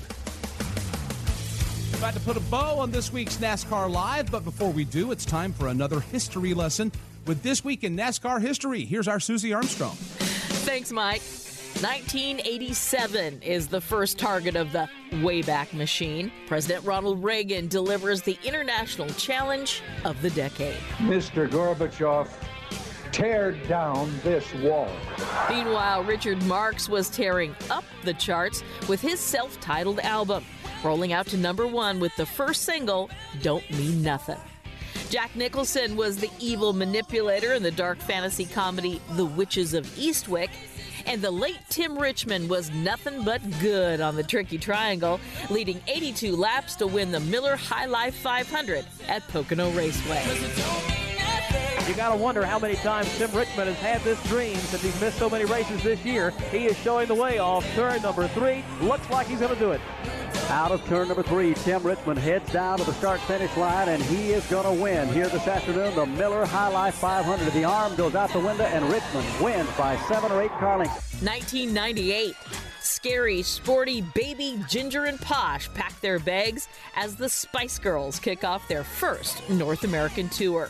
[1.98, 5.26] About to put a bow on this week's NASCAR Live, but before we do, it's
[5.26, 6.90] time for another history lesson
[7.26, 8.86] with This Week in NASCAR History.
[8.86, 9.94] Here's our Susie Armstrong.
[9.94, 11.20] Thanks, Mike.
[11.80, 16.30] 1987 is the first target of the Wayback Machine.
[16.46, 20.76] President Ronald Reagan delivers the international challenge of the decade.
[20.98, 21.48] Mr.
[21.48, 22.28] Gorbachev,
[23.12, 24.88] tear down this wall.
[25.48, 30.44] Meanwhile, Richard Marx was tearing up the charts with his self titled album,
[30.82, 33.10] rolling out to number one with the first single,
[33.42, 34.40] Don't Mean Nothing.
[35.10, 40.48] Jack Nicholson was the evil manipulator in the dark fantasy comedy The Witches of Eastwick.
[41.06, 46.34] And the late Tim Richmond was nothing but good on the Tricky Triangle, leading 82
[46.36, 50.22] laps to win the Miller High Life 500 at Pocono Raceway.
[51.88, 55.00] You got to wonder how many times Tim Richmond has had this dream since he's
[55.00, 56.30] missed so many races this year.
[56.50, 58.64] He is showing the way off turn number three.
[58.80, 59.80] Looks like he's going to do it.
[60.52, 64.32] Out of turn number three, Tim Richmond heads down to the start-finish line, and he
[64.32, 65.94] is going to win here this afternoon.
[65.94, 67.50] The Miller High Life 500.
[67.54, 71.22] The arm goes out the window, and Richmond wins by seven or eight car lengths.
[71.22, 72.36] 1998.
[72.82, 78.66] Scary, sporty, baby, ginger, and posh pack their bags as the Spice Girls kick off
[78.66, 80.68] their first North American tour.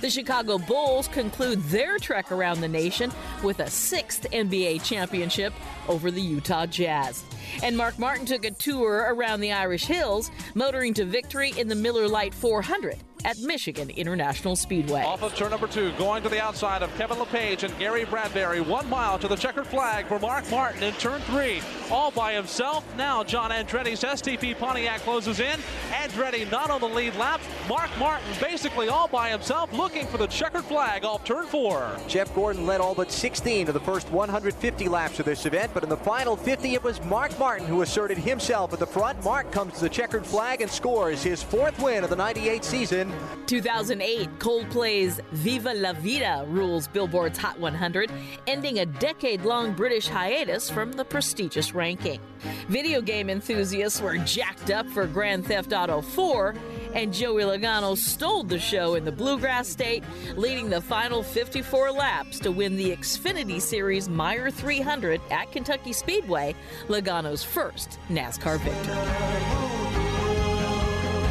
[0.00, 3.12] The Chicago Bulls conclude their trek around the nation
[3.44, 5.52] with a sixth NBA championship
[5.88, 7.22] over the Utah Jazz.
[7.62, 11.76] And Mark Martin took a tour around the Irish Hills, motoring to victory in the
[11.76, 15.02] Miller Lite 400 at Michigan International Speedway.
[15.02, 18.64] Off of turn number two, going to the outside of Kevin LePage and Gary Bradberry.
[18.64, 21.60] One mile to the checkered flag for Mark Martin in turn three,
[21.90, 22.84] all by himself.
[22.96, 25.58] Now John Andretti's STP Pontiac closes in.
[25.90, 27.40] Andretti not on the lead lap.
[27.68, 31.96] Mark Martin basically all by himself, looking for the checkered flag off turn four.
[32.08, 35.82] Jeff Gordon led all but 16 of the first 150 laps of this event, but
[35.82, 39.22] in the final 50, it was Mark Martin who asserted himself at the front.
[39.24, 43.11] Mark comes to the checkered flag and scores his fourth win of the 98 season.
[43.46, 48.10] 2008, Coldplay's Viva La Vida rules Billboard's Hot 100,
[48.46, 52.20] ending a decade long British hiatus from the prestigious ranking.
[52.68, 56.54] Video game enthusiasts were jacked up for Grand Theft Auto 4,
[56.94, 60.04] and Joey Logano stole the show in the Bluegrass State,
[60.36, 66.54] leading the final 54 laps to win the Xfinity Series Meijer 300 at Kentucky Speedway,
[66.88, 70.11] Logano's first NASCAR victory.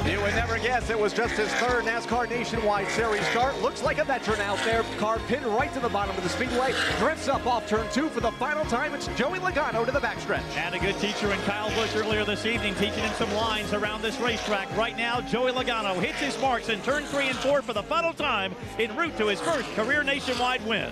[0.05, 3.61] You would never guess it was just his third NASCAR Nationwide Series start.
[3.61, 4.81] Looks like a veteran out there.
[4.97, 6.73] Car pinned right to the bottom of the speedway.
[6.97, 8.95] Drifts up off turn two for the final time.
[8.95, 10.41] It's Joey Logano to the backstretch.
[10.57, 14.01] And a good teacher in Kyle Busch earlier this evening teaching him some lines around
[14.01, 14.75] this racetrack.
[14.75, 18.11] Right now, Joey Logano hits his marks in turn three and four for the final
[18.11, 20.91] time en route to his first career nationwide win.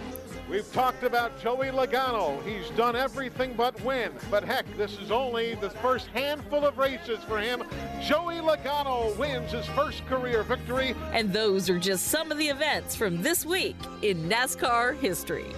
[0.50, 2.43] We've talked about Joey Logano.
[2.43, 4.12] He's done everything but win.
[4.32, 7.64] But heck, this is only the first handful of races for him.
[8.02, 10.95] Joey Logano wins his first career victory.
[11.14, 15.52] And those are just some of the events from this week in NASCAR history.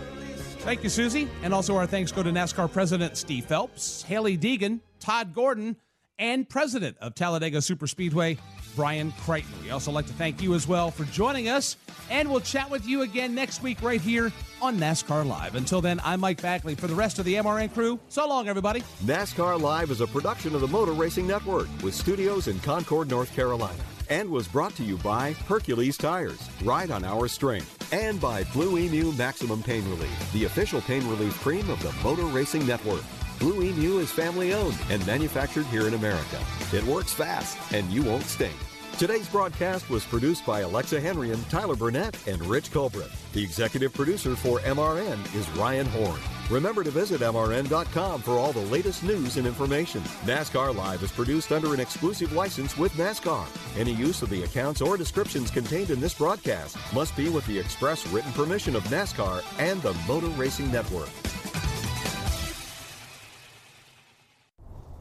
[0.59, 1.29] Thank you, Susie.
[1.41, 5.77] And also our thanks go to NASCAR President Steve Phelps, Hailie Deegan, Todd Gordon,
[6.19, 8.37] and President of Talladega Superspeedway,
[8.75, 9.53] Brian Crichton.
[9.63, 11.77] We also like to thank you as well for joining us,
[12.09, 15.55] and we'll chat with you again next week right here on NASCAR Live.
[15.55, 17.99] Until then, I'm Mike Bagley for the rest of the MRN crew.
[18.09, 18.83] So long, everybody.
[19.03, 23.33] NASCAR Live is a production of the Motor Racing Network with studios in Concord, North
[23.35, 28.43] Carolina, and was brought to you by Hercules Tires, ride on our strength, and by
[28.45, 33.03] Blue Emu Maximum Pain Relief, the official pain relief cream of the Motor Racing Network.
[33.41, 36.39] Blue Emu is family owned and manufactured here in America.
[36.71, 38.53] It works fast and you won't stink.
[38.99, 43.09] Today's broadcast was produced by Alexa Henry and Tyler Burnett and Rich Culbreth.
[43.33, 46.19] The executive producer for MRN is Ryan Horn.
[46.51, 50.01] Remember to visit MRN.com for all the latest news and information.
[50.23, 53.47] NASCAR Live is produced under an exclusive license with NASCAR.
[53.75, 57.57] Any use of the accounts or descriptions contained in this broadcast must be with the
[57.57, 61.09] express written permission of NASCAR and the Motor Racing Network.